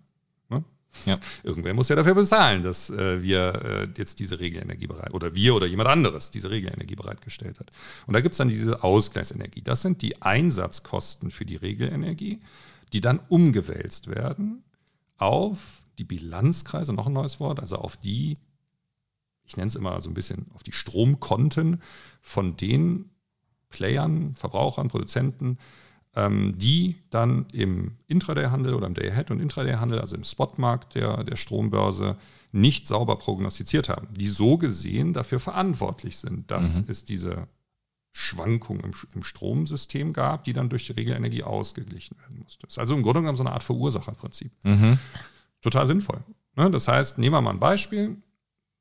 Ne? 0.49 0.65
Ja. 1.05 1.19
Irgendwer 1.43 1.75
muss 1.75 1.89
ja 1.89 1.97
dafür 1.97 2.15
bezahlen, 2.15 2.63
dass 2.63 2.91
äh, 2.91 3.23
wir 3.23 3.55
äh, 3.65 3.89
jetzt 3.97 4.19
diese 4.21 4.41
Regelenergie 4.41 4.87
bereit 4.87 5.13
oder 5.13 5.35
wir 5.35 5.55
oder 5.55 5.67
jemand 5.67 5.89
anderes 5.89 6.31
diese 6.31 6.51
Regelenergie 6.51 6.97
bereitgestellt 6.97 7.61
hat. 7.61 7.71
Und 8.07 8.15
da 8.15 8.21
gibt 8.21 8.33
es 8.33 8.39
dann 8.39 8.49
diese 8.49 8.83
Ausgleichsenergie. 8.83 9.63
Das 9.63 9.83
sind 9.83 10.03
die 10.03 10.21
Einsatzkosten 10.23 11.31
für 11.31 11.45
die 11.45 11.57
Regelenergie, 11.57 12.41
die 12.93 13.01
dann 13.01 13.21
umgewälzt 13.29 14.09
werden 14.09 14.63
auf 15.19 15.83
die 15.99 16.05
Bilanzkreise, 16.05 16.93
noch 16.93 17.07
ein 17.07 17.13
neues 17.13 17.41
Wort, 17.41 17.61
also 17.61 17.77
auf 17.77 17.97
die, 17.97 18.37
ich 19.45 19.57
nenne 19.57 19.69
es 19.69 19.75
immer 19.75 20.01
so 20.01 20.11
ein 20.11 20.15
bisschen, 20.15 20.47
auf 20.55 20.63
die 20.63 20.73
Stromkonten 20.73 21.83
von 22.21 22.57
den 22.57 23.11
Playern, 23.71 24.35
Verbrauchern, 24.35 24.89
Produzenten, 24.89 25.59
die 26.57 26.97
dann 27.11 27.47
im 27.53 27.97
Intraday-Handel 28.09 28.75
oder 28.75 28.87
im 28.87 28.95
Day-Ahead- 28.95 29.31
und 29.31 29.41
Intraday-Handel, 29.41 30.01
also 30.01 30.17
im 30.17 30.25
Spotmarkt 30.25 30.95
der, 30.95 31.25
der 31.25 31.37
Strombörse, 31.37 32.17
nicht 32.53 32.87
sauber 32.87 33.17
prognostiziert 33.17 33.89
haben, 33.89 34.09
die 34.15 34.27
so 34.27 34.57
gesehen 34.57 35.13
dafür 35.13 35.39
verantwortlich 35.39 36.17
sind, 36.17 36.51
dass 36.51 36.81
mhm. 36.81 36.87
es 36.89 37.05
diese 37.05 37.49
Schwankung 38.13 38.81
im, 38.81 38.93
im, 39.15 39.23
Stromsystem 39.23 40.15
gab, 40.15 40.45
die 40.45 40.55
dann 40.55 40.71
durch 40.71 40.87
die 40.87 40.93
Regelenergie 40.93 41.43
ausgeglichen 41.43 42.17
werden 42.19 42.41
musste. 42.43 42.63
Das 42.67 42.75
ist 42.75 42.79
also 42.79 42.95
im 42.95 43.03
Grunde 43.03 43.21
genommen 43.21 43.37
so 43.37 43.43
eine 43.43 43.53
Art 43.53 43.63
Verursacherprinzip. 43.63 44.53
Mhm. 44.65 44.99
Total 45.61 45.87
sinnvoll. 45.87 46.25
Ne? 46.57 46.71
Das 46.71 46.89
heißt, 46.89 47.19
nehmen 47.19 47.35
wir 47.35 47.43
mal 47.43 47.51
ein 47.51 47.61
Beispiel. 47.61 48.17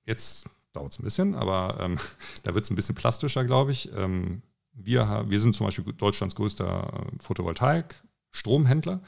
Jetzt 0.05 0.45
dauert 0.71 0.93
es 0.93 0.99
ein 0.99 1.03
bisschen, 1.03 1.35
aber 1.35 1.77
ähm, 1.81 1.97
da 2.43 2.53
wird 2.53 2.63
es 2.63 2.71
ein 2.71 2.77
bisschen 2.77 2.95
plastischer, 2.95 3.43
glaube 3.43 3.73
ich. 3.73 3.91
Ähm, 3.93 4.41
wir, 4.75 5.25
wir 5.27 5.39
sind 5.39 5.55
zum 5.55 5.65
Beispiel 5.65 5.93
Deutschlands 5.93 6.35
größter 6.35 6.93
äh, 6.93 7.23
Photovoltaik-Stromhändler 7.23 9.01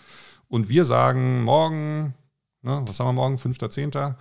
und 0.48 0.70
wir 0.70 0.86
sagen 0.86 1.44
morgen, 1.44 2.14
ne, 2.62 2.84
was 2.86 3.00
haben 3.00 3.08
wir 3.08 3.14
morgen, 3.14 3.36
5.10. 3.36 4.16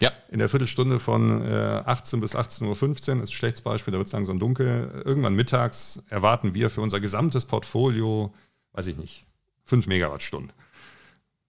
Ja. 0.00 0.10
In 0.30 0.40
der 0.40 0.48
Viertelstunde 0.48 0.98
von 0.98 1.42
äh, 1.42 1.82
18 1.84 2.20
bis 2.20 2.34
18.15 2.34 2.66
Uhr 2.66 2.90
ist 2.90 3.08
ein 3.08 3.26
schlechtes 3.28 3.60
Beispiel, 3.60 3.92
da 3.92 3.98
wird 3.98 4.08
es 4.08 4.12
langsam 4.12 4.38
dunkel. 4.38 5.02
Irgendwann 5.04 5.34
mittags 5.34 6.02
erwarten 6.08 6.54
wir 6.54 6.70
für 6.70 6.80
unser 6.80 6.98
gesamtes 6.98 7.44
Portfolio, 7.44 8.34
weiß 8.72 8.88
ich 8.88 8.96
nicht, 8.96 9.22
5 9.64 9.86
Megawattstunden, 9.86 10.52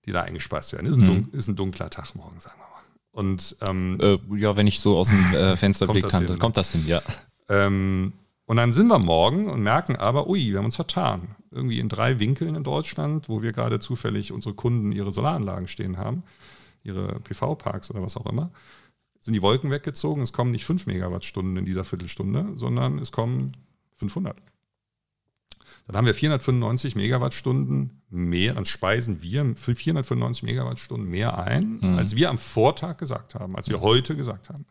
die 0.05 0.11
da 0.11 0.21
eingespeist 0.21 0.71
werden. 0.73 0.85
Ist 0.85 0.97
ein, 0.97 1.03
mhm. 1.03 1.29
ist 1.31 1.47
ein 1.47 1.55
dunkler 1.55 1.89
Tag 1.89 2.13
morgen, 2.15 2.39
sagen 2.39 2.57
wir 2.59 2.65
mal. 2.65 2.73
Und 3.11 3.55
ähm, 3.67 3.97
äh, 3.99 4.17
ja, 4.37 4.55
wenn 4.55 4.67
ich 4.67 4.79
so 4.79 4.97
aus 4.97 5.09
dem 5.09 5.33
äh, 5.33 5.57
Fenster 5.57 5.87
blicke, 5.87 6.09
kann, 6.09 6.27
hin, 6.27 6.37
kommt 6.37 6.57
das 6.57 6.71
hin, 6.71 6.85
ja. 6.85 7.01
Ähm, 7.49 8.13
und 8.45 8.57
dann 8.57 8.73
sind 8.73 8.87
wir 8.87 8.99
morgen 8.99 9.49
und 9.49 9.61
merken 9.61 9.95
aber, 9.95 10.27
ui, 10.27 10.51
wir 10.51 10.57
haben 10.57 10.65
uns 10.65 10.75
vertan. 10.75 11.35
Irgendwie 11.51 11.79
in 11.79 11.87
drei 11.87 12.19
Winkeln 12.19 12.55
in 12.55 12.63
Deutschland, 12.63 13.29
wo 13.29 13.41
wir 13.41 13.51
gerade 13.51 13.79
zufällig 13.79 14.31
unsere 14.31 14.53
Kunden 14.53 14.91
ihre 14.91 15.11
Solaranlagen 15.11 15.67
stehen 15.67 15.97
haben, 15.97 16.23
ihre 16.83 17.19
PV-Parks 17.21 17.91
oder 17.91 18.01
was 18.01 18.17
auch 18.17 18.25
immer, 18.25 18.51
sind 19.21 19.33
die 19.33 19.41
Wolken 19.41 19.71
weggezogen. 19.71 20.21
Es 20.21 20.33
kommen 20.33 20.51
nicht 20.51 20.65
5 20.65 20.87
Megawattstunden 20.87 21.55
in 21.55 21.65
dieser 21.65 21.85
Viertelstunde, 21.85 22.51
sondern 22.55 22.99
es 22.99 23.11
kommen 23.13 23.53
500. 23.97 24.35
Dann 25.87 25.97
haben 25.97 26.05
wir 26.05 26.15
495 26.15 26.95
Megawattstunden 26.95 28.01
mehr, 28.09 28.53
dann 28.53 28.65
speisen 28.65 29.21
wir 29.21 29.43
495 29.55 30.43
Megawattstunden 30.43 31.09
mehr 31.09 31.37
ein, 31.37 31.79
mhm. 31.81 31.97
als 31.97 32.15
wir 32.15 32.29
am 32.29 32.37
Vortag 32.37 32.97
gesagt 32.97 33.35
haben, 33.35 33.55
als 33.55 33.69
wir 33.69 33.81
heute 33.81 34.15
gesagt 34.15 34.49
haben. 34.49 34.65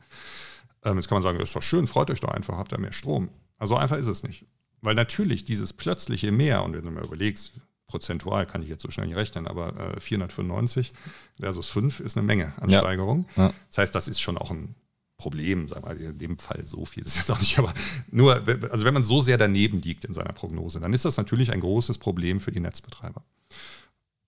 Ähm, 0.85 0.97
jetzt 0.97 1.09
kann 1.09 1.17
man 1.17 1.23
sagen, 1.23 1.39
das 1.39 1.51
ist 1.51 1.57
doch 1.57 1.63
schön, 1.63 1.87
freut 1.87 2.11
euch 2.11 2.21
doch 2.21 2.31
einfach, 2.31 2.57
habt 2.57 2.73
ihr 2.73 2.79
mehr 2.79 2.93
Strom. 2.93 3.29
Also 3.59 3.77
einfach 3.77 3.97
ist 3.97 4.09
es 4.09 4.23
nicht. 4.23 4.47
Weil 4.81 4.95
natürlich 4.95 5.45
dieses 5.45 5.73
plötzliche 5.73 6.33
Mehr, 6.33 6.65
und 6.65 6.75
wenn 6.75 6.85
du 6.85 6.91
mir 6.91 7.05
überlegst, 7.05 7.53
prozentual 7.87 8.47
kann 8.47 8.63
ich 8.63 8.69
jetzt 8.69 8.83
so 8.83 8.91
schnell 8.91 9.07
nicht 9.07 9.17
rechnen, 9.17 9.47
aber 9.47 9.97
äh, 9.97 10.01
495 10.01 10.93
versus 11.39 11.69
5 11.69 12.01
ist 12.01 12.17
eine 12.17 12.27
Menge 12.27 12.53
an 12.59 12.71
ja. 12.71 12.81
Steigerung. 12.81 13.27
Ja. 13.37 13.53
Das 13.69 13.79
heißt, 13.79 13.95
das 13.95 14.09
ist 14.09 14.21
schon 14.21 14.39
auch 14.39 14.51
ein 14.51 14.75
Problem, 15.19 15.69
sagen 15.69 15.87
wir 16.01 16.11
in 16.11 16.19
dem 16.19 16.39
Fall 16.39 16.65
so 16.65 16.85
viel 16.85 17.05
ist 17.05 17.17
jetzt 17.17 17.31
auch 17.31 17.39
nicht, 17.39 17.57
aber 17.59 17.73
nur, 18.11 18.43
also 18.71 18.85
wenn 18.85 18.95
man 18.95 19.05
so 19.05 19.21
sehr 19.21 19.39
daneben 19.39 19.81
liegt 19.81 20.05
in 20.05 20.15
seiner 20.15 20.33
Prognose, 20.33 20.81
dann 20.81 20.93
ist 20.93 21.05
das 21.05 21.17
natürlich 21.17 21.53
ein 21.53 21.61
großes 21.61 21.99
Problem 21.99 22.41
für 22.41 22.51
die 22.51 22.59
Netzbetreiber. 22.59 23.23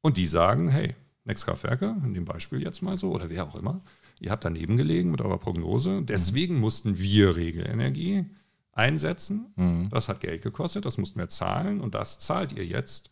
Und 0.02 0.18
die 0.18 0.26
sagen, 0.26 0.68
hey, 0.68 0.94
Nextkraftwerke, 1.24 1.96
in 2.04 2.14
dem 2.14 2.24
Beispiel 2.24 2.62
jetzt 2.62 2.82
mal 2.82 2.96
so, 2.96 3.10
oder 3.10 3.28
wer 3.28 3.44
auch 3.44 3.56
immer, 3.56 3.80
ihr 4.20 4.30
habt 4.30 4.44
daneben 4.44 4.76
gelegen 4.76 5.10
mit 5.10 5.20
eurer 5.20 5.38
Prognose, 5.38 6.02
deswegen 6.02 6.60
mussten 6.60 6.98
wir 6.98 7.34
Regelenergie 7.34 8.26
einsetzen. 8.74 9.52
Mhm. 9.56 9.90
Das 9.90 10.08
hat 10.08 10.20
Geld 10.20 10.42
gekostet, 10.42 10.84
das 10.84 10.98
mussten 10.98 11.18
wir 11.18 11.28
zahlen 11.28 11.80
und 11.80 11.94
das 11.94 12.18
zahlt 12.18 12.52
ihr 12.52 12.64
jetzt. 12.64 13.10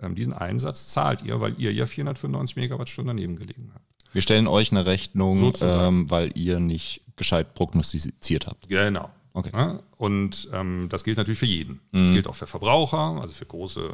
Ähm, 0.00 0.14
diesen 0.14 0.32
Einsatz 0.32 0.88
zahlt 0.88 1.22
ihr, 1.22 1.40
weil 1.40 1.54
ihr 1.58 1.72
ja 1.72 1.86
495 1.86 2.56
Megawattstunden 2.56 3.16
daneben 3.16 3.36
gelegen 3.36 3.70
habt. 3.74 3.84
Wir 4.12 4.22
stellen 4.22 4.46
euch 4.46 4.72
eine 4.72 4.86
Rechnung, 4.86 5.54
ähm, 5.60 6.10
weil 6.10 6.36
ihr 6.36 6.58
nicht 6.58 7.02
gescheit 7.16 7.54
prognostiziert 7.54 8.46
habt. 8.46 8.68
Genau. 8.68 9.10
Okay. 9.32 9.50
Ja, 9.54 9.80
und 9.96 10.48
ähm, 10.52 10.88
das 10.90 11.04
gilt 11.04 11.16
natürlich 11.16 11.38
für 11.38 11.46
jeden. 11.46 11.80
Mhm. 11.92 12.04
Das 12.04 12.10
gilt 12.10 12.26
auch 12.26 12.34
für 12.34 12.48
Verbraucher, 12.48 13.20
also 13.20 13.32
für 13.32 13.46
große 13.46 13.80
äh, 13.80 13.92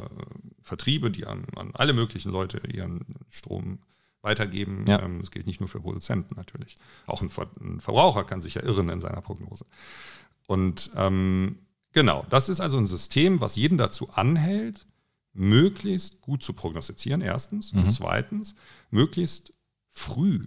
Vertriebe, 0.63 1.11
die 1.11 1.27
an, 1.27 1.45
an, 1.55 1.71
alle 1.73 1.93
möglichen 1.93 2.31
Leute 2.31 2.59
ihren 2.67 3.05
Strom 3.29 3.79
weitergeben. 4.21 4.85
Ja. 4.87 5.01
Ähm, 5.01 5.19
das 5.19 5.29
gilt 5.29 5.45
nicht 5.45 5.59
nur 5.59 5.69
für 5.69 5.79
Produzenten 5.79 6.35
natürlich. 6.35 6.75
Auch 7.05 7.21
ein, 7.21 7.29
Ver 7.29 7.47
ein, 7.61 7.79
Verbraucher 7.79 8.23
kann 8.23 8.41
sich 8.41 8.55
ja 8.55 8.63
irren 8.63 8.89
in 8.89 8.99
seiner 8.99 9.21
Prognose. 9.21 9.65
Und 10.47 10.91
ähm, 10.95 11.59
genau, 11.93 12.25
das 12.29 12.49
ist 12.49 12.59
also 12.59 12.77
ein 12.77 12.87
System, 12.87 13.39
was 13.41 13.55
jeden 13.55 13.77
dazu 13.77 14.09
anhält, 14.13 14.87
möglichst 15.33 16.21
gut 16.21 16.41
zu 16.41 16.53
prognostizieren, 16.53 17.21
erstens. 17.21 17.73
Mhm. 17.73 17.83
Und 17.83 17.91
zweitens, 17.91 18.55
möglichst 18.89 19.53
früh 19.91 20.41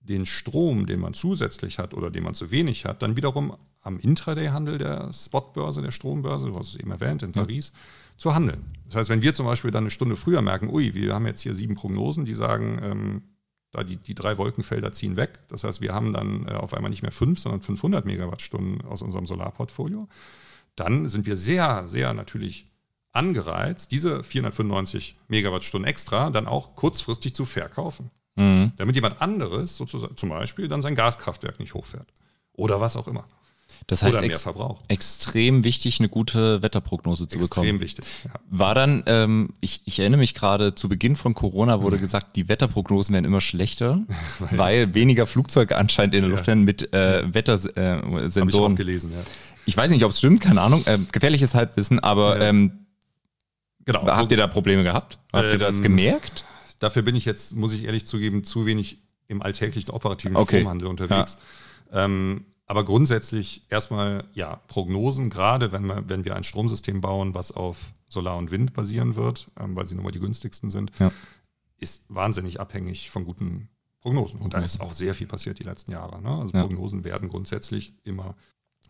den 0.00 0.26
Strom, 0.26 0.86
den 0.86 1.00
man 1.00 1.14
zusätzlich 1.14 1.78
hat 1.78 1.94
oder 1.94 2.10
den 2.10 2.24
man 2.24 2.34
zu 2.34 2.50
wenig 2.50 2.84
hat, 2.84 3.02
dann 3.02 3.16
wiederum 3.16 3.56
am 3.82 3.98
Intraday-Handel 3.98 4.78
der 4.78 5.12
Spotbörse, 5.12 5.82
der 5.82 5.90
Strombörse, 5.90 6.46
du 6.46 6.58
hast 6.58 6.70
es 6.70 6.76
eben 6.76 6.90
erwähnt, 6.90 7.22
in 7.22 7.32
Paris, 7.32 7.72
ja. 7.74 8.18
zu 8.18 8.34
handeln. 8.34 8.64
Das 8.86 8.96
heißt, 8.96 9.10
wenn 9.10 9.22
wir 9.22 9.34
zum 9.34 9.46
Beispiel 9.46 9.70
dann 9.70 9.84
eine 9.84 9.90
Stunde 9.90 10.16
früher 10.16 10.42
merken, 10.42 10.68
ui, 10.68 10.94
wir 10.94 11.14
haben 11.14 11.26
jetzt 11.26 11.40
hier 11.40 11.54
sieben 11.54 11.74
Prognosen, 11.74 12.24
die 12.24 12.34
sagen, 12.34 12.80
ähm, 12.82 13.22
da 13.72 13.82
die, 13.82 13.96
die 13.96 14.14
drei 14.14 14.38
Wolkenfelder 14.38 14.92
ziehen 14.92 15.16
weg. 15.16 15.40
Das 15.48 15.64
heißt, 15.64 15.80
wir 15.80 15.92
haben 15.92 16.12
dann 16.12 16.46
äh, 16.46 16.52
auf 16.52 16.74
einmal 16.74 16.90
nicht 16.90 17.02
mehr 17.02 17.10
fünf, 17.10 17.38
sondern 17.40 17.62
500 17.62 18.04
Megawattstunden 18.04 18.82
aus 18.82 19.02
unserem 19.02 19.26
Solarportfolio. 19.26 20.08
Dann 20.76 21.08
sind 21.08 21.26
wir 21.26 21.36
sehr, 21.36 21.88
sehr 21.88 22.14
natürlich 22.14 22.66
angereizt, 23.12 23.92
diese 23.92 24.22
495 24.22 25.14
Megawattstunden 25.28 25.88
extra 25.88 26.30
dann 26.30 26.46
auch 26.46 26.76
kurzfristig 26.76 27.34
zu 27.34 27.44
verkaufen. 27.44 28.10
Mhm. 28.36 28.72
Damit 28.76 28.94
jemand 28.94 29.20
anderes 29.20 29.76
sozusagen 29.76 30.16
zum 30.16 30.30
Beispiel 30.30 30.68
dann 30.68 30.80
sein 30.80 30.94
Gaskraftwerk 30.94 31.60
nicht 31.60 31.74
hochfährt. 31.74 32.08
Oder 32.54 32.80
was 32.80 32.96
auch 32.96 33.08
immer. 33.08 33.26
Das 33.86 34.02
heißt, 34.02 34.22
ex 34.22 34.46
extrem 34.88 35.64
wichtig, 35.64 36.00
eine 36.00 36.08
gute 36.08 36.62
Wetterprognose 36.62 37.28
zu 37.28 37.36
extrem 37.36 37.48
bekommen. 37.48 37.82
Extrem 37.82 38.04
wichtig. 38.04 38.04
Ja. 38.24 38.30
War 38.50 38.74
dann, 38.74 39.02
ähm, 39.06 39.50
ich, 39.60 39.82
ich 39.84 39.98
erinnere 39.98 40.18
mich 40.18 40.34
gerade, 40.34 40.74
zu 40.74 40.88
Beginn 40.88 41.16
von 41.16 41.34
Corona 41.34 41.82
wurde 41.82 41.98
gesagt, 41.98 42.36
die 42.36 42.48
Wetterprognosen 42.48 43.12
werden 43.14 43.24
immer 43.24 43.40
schlechter, 43.40 44.00
weil 44.50 44.94
weniger 44.94 45.26
Flugzeuge 45.26 45.76
anscheinend 45.76 46.14
in 46.14 46.22
der 46.22 46.30
Luft 46.30 46.46
werden 46.46 46.64
mit 46.64 46.92
äh, 46.92 47.22
Wettersensoren. 47.32 48.22
Äh, 48.22 48.40
Hab 48.40 48.48
ich 48.48 48.54
auch 48.54 48.74
gelesen, 48.74 49.12
ja. 49.12 49.22
Ich 49.64 49.76
weiß 49.76 49.90
nicht, 49.90 50.04
ob 50.04 50.10
es 50.10 50.18
stimmt, 50.18 50.40
keine 50.40 50.60
Ahnung. 50.60 50.84
Äh, 50.86 50.98
gefährliches 51.12 51.54
Halbwissen, 51.54 52.00
aber 52.00 52.40
ähm, 52.40 52.86
genau. 53.84 54.06
habt 54.06 54.30
ihr 54.32 54.38
da 54.38 54.46
Probleme 54.46 54.82
gehabt? 54.82 55.18
Habt 55.32 55.44
ähm, 55.44 55.52
ihr 55.52 55.58
das 55.58 55.76
ähm, 55.78 55.84
gemerkt? 55.84 56.44
Dafür 56.80 57.02
bin 57.02 57.14
ich 57.14 57.24
jetzt, 57.24 57.54
muss 57.54 57.72
ich 57.72 57.84
ehrlich 57.84 58.06
zugeben, 58.06 58.42
zu 58.42 58.66
wenig 58.66 58.98
im 59.28 59.42
alltäglichen 59.42 59.90
operativen 59.90 60.36
okay. 60.36 60.60
Stromhandel 60.60 60.88
unterwegs. 60.88 61.38
Ja. 61.92 62.04
Ähm, 62.04 62.44
aber 62.66 62.84
grundsätzlich 62.84 63.62
erstmal, 63.68 64.24
ja, 64.34 64.56
Prognosen, 64.68 65.30
gerade 65.30 65.72
wenn 65.72 65.84
wir, 65.86 66.08
wenn 66.08 66.24
wir 66.24 66.36
ein 66.36 66.44
Stromsystem 66.44 67.00
bauen, 67.00 67.34
was 67.34 67.52
auf 67.52 67.92
Solar 68.08 68.36
und 68.36 68.50
Wind 68.50 68.72
basieren 68.72 69.16
wird, 69.16 69.46
ähm, 69.58 69.74
weil 69.76 69.86
sie 69.86 69.94
nun 69.94 70.04
mal 70.04 70.12
die 70.12 70.20
günstigsten 70.20 70.70
sind, 70.70 70.92
ja. 70.98 71.12
ist 71.78 72.04
wahnsinnig 72.08 72.60
abhängig 72.60 73.10
von 73.10 73.24
guten 73.24 73.68
Prognosen. 74.00 74.40
Und 74.40 74.54
da 74.54 74.58
ist 74.58 74.80
auch 74.80 74.92
sehr 74.92 75.14
viel 75.14 75.26
passiert 75.26 75.58
die 75.58 75.64
letzten 75.64 75.92
Jahre. 75.92 76.20
Ne? 76.20 76.30
Also 76.30 76.56
ja. 76.56 76.62
Prognosen 76.62 77.04
werden 77.04 77.28
grundsätzlich 77.28 77.94
immer 78.04 78.34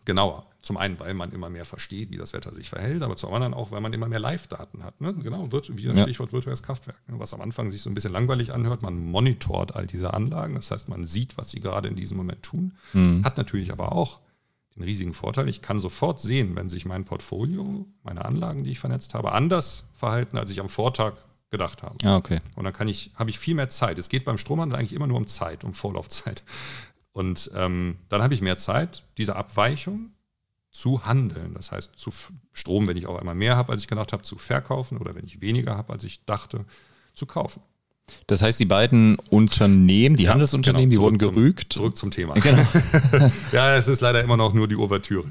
genauer. 0.05 0.45
Zum 0.61 0.77
einen, 0.77 0.97
weil 0.99 1.13
man 1.13 1.31
immer 1.33 1.49
mehr 1.49 1.65
versteht, 1.65 2.09
wie 2.11 2.17
das 2.17 2.31
Wetter 2.31 2.53
sich 2.53 2.69
verhält, 2.69 3.03
aber 3.03 3.17
zum 3.17 3.33
anderen 3.33 3.53
auch, 3.53 3.71
weil 3.71 3.81
man 3.81 3.91
immer 3.91 4.07
mehr 4.07 4.19
Live-Daten 4.19 4.83
hat. 4.83 5.01
Ne? 5.01 5.13
Genau, 5.13 5.51
wird, 5.51 5.77
wie 5.77 5.89
ein 5.89 5.97
ja. 5.97 6.03
Stichwort 6.03 6.31
virtuelles 6.31 6.63
Kraftwerk. 6.63 7.01
Ne? 7.09 7.19
Was 7.19 7.33
am 7.33 7.41
Anfang 7.41 7.69
sich 7.69 7.81
so 7.81 7.89
ein 7.89 7.93
bisschen 7.93 8.13
langweilig 8.13 8.53
anhört, 8.53 8.81
man 8.81 8.97
monitort 8.97 9.75
all 9.75 9.87
diese 9.87 10.13
Anlagen, 10.13 10.55
das 10.55 10.71
heißt, 10.71 10.87
man 10.87 11.03
sieht, 11.03 11.37
was 11.37 11.49
sie 11.49 11.59
gerade 11.59 11.89
in 11.89 11.97
diesem 11.97 12.15
Moment 12.15 12.43
tun. 12.43 12.77
Mhm. 12.93 13.25
Hat 13.25 13.37
natürlich 13.37 13.73
aber 13.73 13.91
auch 13.91 14.21
den 14.75 14.83
riesigen 14.83 15.13
Vorteil, 15.13 15.49
ich 15.49 15.61
kann 15.61 15.79
sofort 15.79 16.21
sehen, 16.21 16.55
wenn 16.55 16.69
sich 16.69 16.85
mein 16.85 17.03
Portfolio, 17.03 17.85
meine 18.01 18.23
Anlagen, 18.23 18.63
die 18.63 18.71
ich 18.71 18.79
vernetzt 18.79 19.13
habe, 19.13 19.33
anders 19.33 19.85
verhalten, 19.93 20.37
als 20.37 20.49
ich 20.49 20.61
am 20.61 20.69
Vortag 20.69 21.13
gedacht 21.51 21.83
habe. 21.83 21.95
Ah, 22.03 22.15
okay. 22.15 22.39
Und 22.55 22.63
dann 22.63 22.73
kann 22.73 22.87
ich, 22.87 23.11
habe 23.15 23.29
ich 23.29 23.37
viel 23.37 23.53
mehr 23.53 23.69
Zeit. 23.69 23.99
Es 23.99 24.09
geht 24.09 24.25
beim 24.25 24.37
Stromhandel 24.37 24.79
eigentlich 24.79 24.93
immer 24.93 25.07
nur 25.07 25.17
um 25.17 25.27
Zeit, 25.27 25.63
um 25.63 25.73
Vorlaufzeit. 25.73 26.43
Und 27.13 27.51
ähm, 27.55 27.97
dann 28.09 28.21
habe 28.21 28.33
ich 28.33 28.41
mehr 28.41 28.57
Zeit, 28.57 29.03
diese 29.17 29.35
Abweichung 29.35 30.11
zu 30.71 31.05
handeln. 31.05 31.53
Das 31.53 31.71
heißt, 31.71 31.91
zu 31.95 32.11
Strom, 32.51 32.87
wenn 32.87 32.97
ich 32.97 33.05
auch 33.05 33.19
einmal 33.19 33.35
mehr 33.35 33.55
habe, 33.55 33.71
als 33.71 33.81
ich 33.81 33.87
gedacht 33.87 34.11
habe, 34.11 34.23
zu 34.23 34.37
verkaufen 34.37 34.97
oder 34.97 35.15
wenn 35.15 35.23
ich 35.23 35.39
weniger 35.39 35.77
habe, 35.77 35.93
als 35.93 36.03
ich 36.03 36.25
dachte, 36.25 36.65
zu 37.13 37.27
kaufen. 37.27 37.61
Das 38.27 38.41
heißt, 38.41 38.59
die 38.59 38.65
beiden 38.65 39.17
Unternehmen, 39.29 40.15
die 40.15 40.23
ja, 40.23 40.31
Handelsunternehmen, 40.31 40.89
genau, 40.89 40.99
die 40.99 41.03
wurden 41.03 41.17
gerügt. 41.19 41.73
Zum, 41.73 41.83
zurück 41.83 41.97
zum 41.97 42.11
Thema. 42.11 42.33
Genau. 42.33 42.67
ja, 43.51 43.75
es 43.77 43.87
ist 43.87 44.01
leider 44.01 44.21
immer 44.21 44.35
noch 44.35 44.53
nur 44.53 44.67
die 44.67 44.75
Ouvertüre. 44.75 45.25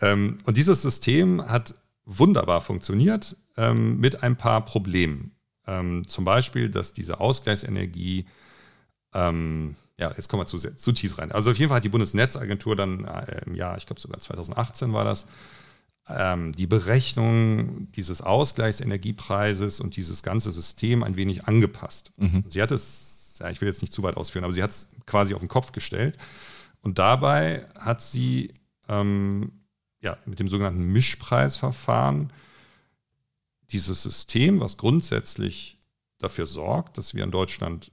Ähm, 0.00 0.38
und 0.44 0.56
dieses 0.56 0.80
System 0.82 1.44
hat 1.44 1.74
wunderbar 2.04 2.60
funktioniert 2.60 3.36
ähm, 3.56 3.98
mit 3.98 4.22
ein 4.22 4.36
paar 4.36 4.64
Problemen. 4.64 5.32
Ähm, 5.66 6.06
zum 6.06 6.24
Beispiel, 6.24 6.70
dass 6.70 6.92
diese 6.92 7.20
Ausgleichsenergie 7.20 8.24
ähm, 9.12 9.76
ja, 9.98 10.12
jetzt 10.16 10.28
kommen 10.28 10.42
wir 10.42 10.46
zu, 10.46 10.58
zu 10.58 10.92
tief 10.92 11.18
rein. 11.18 11.32
Also 11.32 11.50
auf 11.50 11.58
jeden 11.58 11.68
Fall 11.68 11.76
hat 11.76 11.84
die 11.84 11.88
Bundesnetzagentur 11.88 12.76
dann 12.76 13.04
äh, 13.04 13.42
im 13.46 13.54
Jahr, 13.54 13.76
ich 13.76 13.86
glaube 13.86 14.00
sogar 14.00 14.20
2018 14.20 14.92
war 14.92 15.04
das, 15.04 15.26
ähm, 16.08 16.52
die 16.52 16.66
Berechnung 16.66 17.90
dieses 17.92 18.22
Ausgleichsenergiepreises 18.22 19.80
und 19.80 19.96
dieses 19.96 20.22
ganze 20.22 20.52
System 20.52 21.02
ein 21.02 21.16
wenig 21.16 21.46
angepasst. 21.46 22.12
Mhm. 22.18 22.44
Sie 22.46 22.62
hat 22.62 22.70
es, 22.70 23.38
ja, 23.40 23.50
ich 23.50 23.60
will 23.60 23.68
jetzt 23.68 23.82
nicht 23.82 23.92
zu 23.92 24.02
weit 24.04 24.16
ausführen, 24.16 24.44
aber 24.44 24.52
sie 24.52 24.62
hat 24.62 24.70
es 24.70 24.88
quasi 25.04 25.34
auf 25.34 25.40
den 25.40 25.48
Kopf 25.48 25.72
gestellt. 25.72 26.16
Und 26.80 27.00
dabei 27.00 27.66
hat 27.76 28.00
sie 28.00 28.54
ähm, 28.88 29.50
ja, 30.00 30.16
mit 30.26 30.38
dem 30.38 30.48
sogenannten 30.48 30.84
Mischpreisverfahren 30.84 32.32
dieses 33.70 34.02
System, 34.02 34.60
was 34.60 34.76
grundsätzlich 34.76 35.78
dafür 36.18 36.46
sorgt, 36.46 36.98
dass 36.98 37.14
wir 37.14 37.24
in 37.24 37.30
Deutschland 37.32 37.90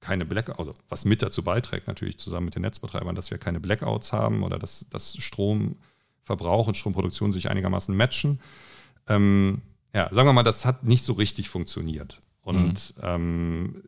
keine 0.00 0.24
Blackouts, 0.24 0.58
also 0.58 0.74
was 0.88 1.04
mit 1.04 1.22
dazu 1.22 1.42
beiträgt, 1.42 1.86
natürlich 1.86 2.18
zusammen 2.18 2.46
mit 2.46 2.54
den 2.54 2.62
Netzbetreibern, 2.62 3.14
dass 3.14 3.30
wir 3.30 3.38
keine 3.38 3.60
Blackouts 3.60 4.12
haben 4.12 4.42
oder 4.42 4.58
dass, 4.58 4.88
dass 4.90 5.16
Stromverbrauch 5.16 6.68
und 6.68 6.76
Stromproduktion 6.76 7.32
sich 7.32 7.50
einigermaßen 7.50 7.96
matchen. 7.96 8.40
Ähm, 9.08 9.62
ja, 9.94 10.08
sagen 10.12 10.28
wir 10.28 10.32
mal, 10.32 10.42
das 10.42 10.64
hat 10.64 10.84
nicht 10.84 11.04
so 11.04 11.14
richtig 11.14 11.48
funktioniert. 11.48 12.20
Und 12.42 12.94
mhm. 12.96 13.02
ähm, 13.02 13.82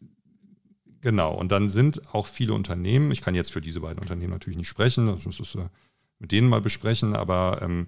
genau, 1.00 1.34
und 1.34 1.52
dann 1.52 1.68
sind 1.68 2.14
auch 2.14 2.26
viele 2.26 2.54
Unternehmen, 2.54 3.12
ich 3.12 3.20
kann 3.20 3.34
jetzt 3.34 3.52
für 3.52 3.60
diese 3.60 3.80
beiden 3.80 4.00
Unternehmen 4.00 4.32
natürlich 4.32 4.58
nicht 4.58 4.68
sprechen, 4.68 5.06
das 5.06 5.26
müsstest 5.26 5.54
du 5.54 5.60
mit 6.18 6.32
denen 6.32 6.48
mal 6.48 6.60
besprechen, 6.60 7.14
aber 7.14 7.60
ähm, 7.62 7.86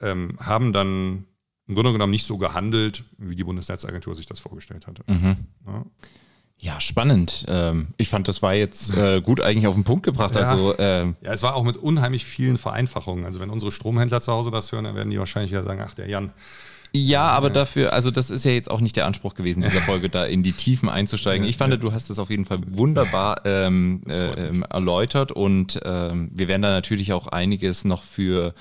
ähm, 0.00 0.36
haben 0.38 0.72
dann 0.72 1.24
im 1.66 1.74
Grunde 1.74 1.92
genommen 1.92 2.10
nicht 2.10 2.26
so 2.26 2.36
gehandelt, 2.36 3.04
wie 3.16 3.36
die 3.36 3.44
Bundesnetzagentur 3.44 4.14
sich 4.14 4.26
das 4.26 4.40
vorgestellt 4.40 4.86
hatte. 4.86 5.02
Mhm. 5.06 5.36
Ja. 5.66 5.86
Ja, 6.58 6.80
spannend. 6.80 7.44
Ähm, 7.48 7.88
ich 7.96 8.08
fand, 8.08 8.26
das 8.26 8.40
war 8.40 8.54
jetzt 8.54 8.96
äh, 8.96 9.20
gut 9.20 9.40
eigentlich 9.40 9.66
auf 9.66 9.74
den 9.74 9.84
Punkt 9.84 10.04
gebracht. 10.04 10.34
Ja. 10.34 10.42
Also, 10.42 10.74
ähm 10.78 11.16
ja, 11.20 11.32
es 11.32 11.42
war 11.42 11.56
auch 11.56 11.64
mit 11.64 11.76
unheimlich 11.76 12.24
vielen 12.24 12.56
Vereinfachungen. 12.56 13.26
Also 13.26 13.40
wenn 13.40 13.50
unsere 13.50 13.70
Stromhändler 13.70 14.20
zu 14.20 14.32
Hause 14.32 14.50
das 14.50 14.72
hören, 14.72 14.84
dann 14.84 14.94
werden 14.94 15.10
die 15.10 15.18
wahrscheinlich 15.18 15.50
ja 15.50 15.62
sagen, 15.62 15.82
ach, 15.84 15.94
der 15.94 16.08
Jan, 16.08 16.32
Ja, 16.96 17.30
aber 17.30 17.50
dafür, 17.50 17.92
also 17.92 18.12
das 18.12 18.30
ist 18.30 18.44
ja 18.44 18.52
jetzt 18.52 18.70
auch 18.70 18.80
nicht 18.80 18.94
der 18.94 19.06
Anspruch 19.06 19.34
gewesen, 19.34 19.62
dieser 19.62 19.80
Folge 19.80 20.08
da 20.08 20.24
in 20.24 20.44
die 20.44 20.52
Tiefen 20.52 20.88
einzusteigen. 20.88 21.44
Ich 21.44 21.56
fand, 21.56 21.82
du 21.82 21.92
hast 21.92 22.08
es 22.08 22.20
auf 22.20 22.30
jeden 22.30 22.44
Fall 22.44 22.60
wunderbar 22.66 23.40
ähm, 23.44 24.02
äh, 24.08 24.48
ähm, 24.48 24.64
erläutert 24.70 25.32
und 25.32 25.80
ähm, 25.84 26.30
wir 26.32 26.46
werden 26.46 26.62
da 26.62 26.70
natürlich 26.70 27.12
auch 27.12 27.26
einiges 27.26 27.84
noch 27.84 28.04
für 28.04 28.54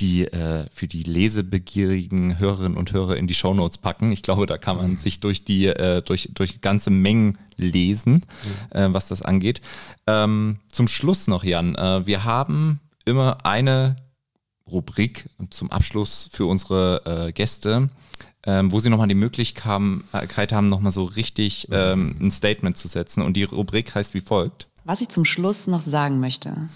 die, 0.00 0.24
äh, 0.24 0.64
für 0.72 0.86
die 0.86 1.02
lesebegierigen 1.02 2.38
Hörerinnen 2.38 2.78
und 2.78 2.92
Hörer 2.94 3.18
in 3.18 3.26
die 3.26 3.34
Shownotes 3.34 3.76
packen. 3.76 4.12
Ich 4.12 4.22
glaube, 4.22 4.46
da 4.46 4.56
kann 4.56 4.78
man 4.78 4.96
sich 4.96 5.20
durch 5.20 5.44
die, 5.44 5.66
äh, 5.66 6.00
durch, 6.00 6.30
durch 6.32 6.62
ganze 6.62 6.88
Mengen 6.88 7.36
lesen, 7.58 8.24
äh, 8.70 8.88
was 8.90 9.08
das 9.08 9.20
angeht. 9.20 9.60
Ähm, 10.06 10.58
zum 10.72 10.88
Schluss 10.88 11.28
noch, 11.28 11.44
Jan, 11.44 11.74
äh, 11.74 12.06
wir 12.06 12.24
haben 12.24 12.80
immer 13.04 13.44
eine 13.44 13.96
Rubrik 14.70 15.28
zum 15.50 15.70
Abschluss 15.70 16.28
für 16.32 16.46
unsere 16.46 17.26
äh, 17.28 17.32
Gäste, 17.32 17.90
ähm, 18.46 18.72
wo 18.72 18.80
sie 18.80 18.90
nochmal 18.90 19.08
die 19.08 19.14
Möglichkeit 19.14 20.52
haben, 20.52 20.66
nochmal 20.68 20.92
so 20.92 21.04
richtig 21.04 21.68
ähm, 21.70 22.16
ein 22.20 22.30
Statement 22.30 22.76
zu 22.76 22.88
setzen. 22.88 23.22
Und 23.22 23.34
die 23.34 23.44
Rubrik 23.44 23.94
heißt 23.94 24.14
wie 24.14 24.20
folgt. 24.20 24.68
Was 24.84 25.00
ich 25.00 25.08
zum 25.08 25.24
Schluss 25.24 25.66
noch 25.66 25.80
sagen 25.80 26.20
möchte. 26.20 26.68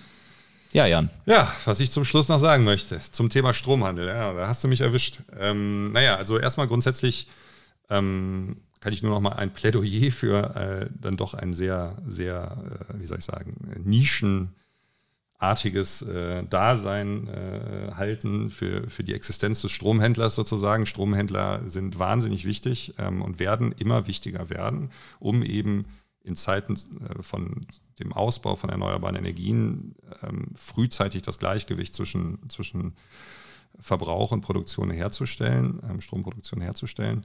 Ja, 0.72 0.86
Jan. 0.86 1.10
Ja, 1.24 1.50
was 1.64 1.80
ich 1.80 1.90
zum 1.90 2.04
Schluss 2.04 2.28
noch 2.28 2.38
sagen 2.38 2.64
möchte, 2.64 3.00
zum 3.10 3.30
Thema 3.30 3.54
Stromhandel, 3.54 4.06
ja, 4.08 4.34
da 4.34 4.48
hast 4.48 4.62
du 4.62 4.68
mich 4.68 4.82
erwischt. 4.82 5.20
Ähm, 5.38 5.92
naja, 5.92 6.16
also 6.16 6.38
erstmal 6.38 6.66
grundsätzlich 6.66 7.28
ähm, 7.88 8.58
kann 8.80 8.92
ich 8.92 9.02
nur 9.02 9.12
noch 9.12 9.20
mal 9.20 9.32
ein 9.32 9.52
Plädoyer 9.52 10.12
für 10.12 10.54
äh, 10.56 10.90
dann 11.00 11.16
doch 11.16 11.34
ein 11.34 11.54
sehr, 11.54 11.96
sehr, 12.06 12.58
äh, 12.90 13.00
wie 13.00 13.06
soll 13.06 13.18
ich 13.18 13.24
sagen, 13.24 13.56
Nischen 13.82 14.54
artiges 15.38 16.02
äh, 16.02 16.44
Dasein 16.44 17.28
äh, 17.28 17.92
halten 17.94 18.50
für, 18.50 18.88
für 18.90 19.04
die 19.04 19.14
Existenz 19.14 19.62
des 19.62 19.70
Stromhändlers 19.70 20.34
sozusagen. 20.34 20.84
Stromhändler 20.84 21.62
sind 21.68 21.98
wahnsinnig 21.98 22.44
wichtig 22.44 22.94
ähm, 22.98 23.22
und 23.22 23.38
werden 23.38 23.72
immer 23.78 24.08
wichtiger 24.08 24.50
werden, 24.50 24.90
um 25.20 25.44
eben 25.44 25.86
in 26.24 26.34
Zeiten 26.34 26.74
äh, 26.74 27.22
von 27.22 27.60
dem 28.00 28.12
Ausbau 28.12 28.56
von 28.56 28.68
erneuerbaren 28.70 29.16
Energien 29.16 29.94
ähm, 30.22 30.48
frühzeitig 30.56 31.22
das 31.22 31.38
Gleichgewicht 31.38 31.94
zwischen, 31.94 32.38
zwischen 32.48 32.94
Verbrauch 33.78 34.32
und 34.32 34.40
Produktion 34.40 34.90
herzustellen, 34.90 35.80
ähm, 35.88 36.00
Stromproduktion 36.00 36.60
herzustellen. 36.60 37.24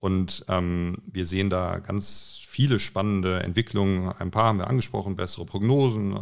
Und 0.00 0.44
ähm, 0.48 0.96
wir 1.06 1.26
sehen 1.26 1.50
da 1.50 1.78
ganz 1.78 2.41
viele 2.52 2.78
spannende 2.78 3.42
Entwicklungen. 3.42 4.12
Ein 4.12 4.30
paar 4.30 4.44
haben 4.44 4.58
wir 4.58 4.68
angesprochen, 4.68 5.16
bessere 5.16 5.46
Prognosen, 5.46 6.18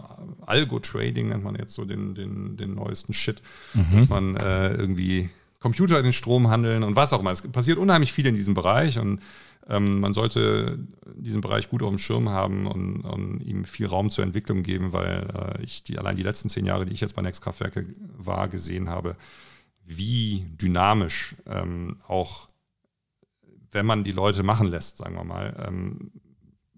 Algo-Trading 0.47 1.31
nennt 1.31 1.43
man 1.43 1.57
jetzt 1.57 1.75
so 1.75 1.85
den, 1.85 2.15
den, 2.15 2.57
den 2.57 2.77
neuesten 2.77 3.13
Shit, 3.13 3.43
mhm. 3.75 3.87
dass 3.93 4.09
man 4.09 4.37
äh, 4.37 4.73
irgendwie 4.75 5.29
Computer 5.59 6.01
den 6.01 6.13
Strom 6.13 6.49
handeln 6.49 6.85
und 6.85 6.95
was 6.95 7.13
auch 7.13 7.19
immer. 7.19 7.33
Es 7.33 7.43
passiert 7.51 7.79
unheimlich 7.79 8.13
viel 8.13 8.29
in 8.29 8.37
diesem 8.37 8.55
Bereich 8.55 9.01
und 9.01 9.21
ähm, 9.69 9.99
man 9.99 10.13
sollte 10.13 10.79
diesen 11.17 11.41
Bereich 11.41 11.69
gut 11.69 11.83
auf 11.83 11.89
dem 11.89 11.99
Schirm 11.99 12.29
haben 12.29 12.69
und, 12.69 13.01
und 13.01 13.41
ihm 13.41 13.65
viel 13.65 13.87
Raum 13.87 14.09
zur 14.09 14.23
Entwicklung 14.23 14.63
geben, 14.63 14.93
weil 14.93 15.27
äh, 15.35 15.63
ich 15.65 15.83
die 15.83 15.99
allein 15.99 16.15
die 16.15 16.23
letzten 16.23 16.49
zehn 16.49 16.65
Jahre, 16.65 16.87
die 16.87 16.93
ich 16.93 17.01
jetzt 17.01 17.17
bei 17.17 17.23
Next 17.23 17.43
Kraftwerke 17.43 17.87
war, 18.17 18.47
gesehen 18.47 18.89
habe, 18.89 19.15
wie 19.85 20.45
dynamisch 20.61 21.35
ähm, 21.47 21.97
auch 22.07 22.47
wenn 23.73 23.87
man 23.87 24.05
die 24.05 24.13
Leute 24.13 24.43
machen 24.43 24.69
lässt, 24.69 24.99
sagen 24.99 25.15
wir 25.15 25.25
mal, 25.25 25.65
ähm, 25.67 26.13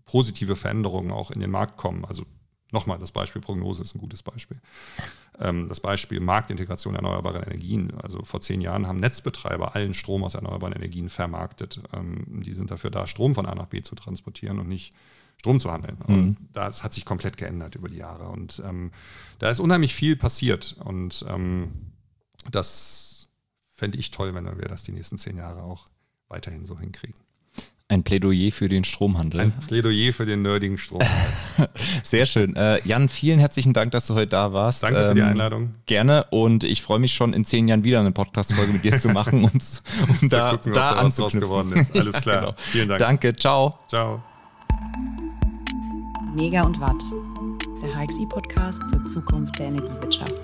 positive 0.05 0.57
Veränderungen 0.57 1.11
auch 1.11 1.31
in 1.31 1.41
den 1.41 1.51
Markt 1.51 1.77
kommen. 1.77 2.05
Also 2.05 2.25
nochmal, 2.71 2.99
das 2.99 3.13
Beispiel 3.13 3.41
Prognose 3.41 3.83
ist 3.83 3.95
ein 3.95 4.01
gutes 4.01 4.23
Beispiel. 4.23 4.59
Ähm, 5.39 5.69
das 5.69 5.81
Beispiel 5.81 6.21
Marktintegration 6.21 6.95
erneuerbarer 6.95 7.47
Energien. 7.47 7.93
Also 8.03 8.23
vor 8.23 8.41
zehn 8.41 8.61
Jahren 8.61 8.87
haben 8.87 9.01
Netzbetreiber 9.01 9.75
allen 9.75 9.95
Strom 9.95 10.25
aus 10.25 10.35
erneuerbaren 10.35 10.75
Energien 10.75 11.09
vermarktet. 11.09 11.79
Ähm, 11.93 12.43
die 12.43 12.55
sind 12.55 12.71
dafür 12.71 12.91
da, 12.91 13.07
Strom 13.07 13.35
von 13.35 13.47
A 13.47 13.55
nach 13.55 13.67
B 13.67 13.83
zu 13.83 13.95
transportieren 13.95 14.59
und 14.59 14.69
nicht 14.69 14.93
Strom 15.39 15.61
zu 15.61 15.73
handeln. 15.73 15.97
Mhm. 16.07 16.15
Und 16.15 16.37
das 16.53 16.85
hat 16.85 16.93
sich 16.93 17.05
komplett 17.05 17.37
geändert 17.37 17.75
über 17.75 17.89
die 17.89 17.97
Jahre. 17.97 18.29
Und 18.29 18.61
ähm, 18.65 18.91
da 19.39 19.51
ist 19.51 19.61
unheimlich 19.61 19.95
viel 19.95 20.17
passiert. 20.17 20.77
Und 20.85 21.25
ähm, 21.29 21.93
das 22.51 23.31
fände 23.71 23.99
ich 23.99 24.11
toll, 24.11 24.35
wenn 24.35 24.45
wir 24.45 24.69
das 24.69 24.83
die 24.83 24.93
nächsten 24.93 25.19
zehn 25.19 25.37
Jahre 25.37 25.63
auch 25.63 25.87
weiterhin 26.33 26.64
so 26.64 26.77
hinkriegen. 26.79 27.14
Ein 27.88 28.05
Plädoyer 28.05 28.51
für 28.53 28.71
den 28.71 28.85
Stromhandel. 28.85 29.40
Ein 29.40 29.53
Plädoyer 29.53 30.14
für 30.14 30.25
den 30.25 30.40
nerdigen 30.40 30.79
Stromhandel. 30.79 31.14
Sehr 32.03 32.25
schön. 32.25 32.57
Äh, 32.57 32.81
Jan, 32.87 33.11
vielen 33.11 33.38
herzlichen 33.38 33.75
Dank, 33.75 33.92
dass 33.92 34.07
du 34.07 34.14
heute 34.14 34.29
da 34.29 34.55
warst. 34.55 34.83
Danke 34.83 35.09
für 35.09 35.14
die 35.14 35.21
ähm, 35.21 35.29
Einladung. 35.29 35.75
Gerne 35.85 36.25
und 36.31 36.64
ich 36.64 36.81
freue 36.81 36.99
mich 37.01 37.12
schon 37.12 37.35
in 37.35 37.45
zehn 37.45 37.68
Jahren 37.68 37.85
wieder 37.85 38.01
eine 38.01 38.11
Podcast-Folge 38.11 38.73
mit 38.73 38.83
dir 38.83 38.97
zu 38.97 39.11
machen 39.11 39.45
und 39.45 39.83
um 40.23 40.29
da, 40.31 40.53
gucken, 40.53 40.73
da 40.73 40.92
anzuknüpfen. 40.92 41.40
geworden 41.42 41.73
ist. 41.75 41.95
Alles 41.95 42.16
klar. 42.23 42.40
genau. 42.40 42.55
Vielen 42.57 42.88
Dank. 42.88 42.99
Danke, 42.99 43.37
ciao. 43.37 43.79
Ciao. 43.88 44.23
Mega 46.35 46.62
und 46.62 46.81
Watt, 46.81 47.03
der 47.83 47.95
HXI-Podcast 47.95 48.88
zur 48.88 49.05
Zukunft 49.05 49.59
der 49.59 49.66
Energiewirtschaft. 49.66 50.42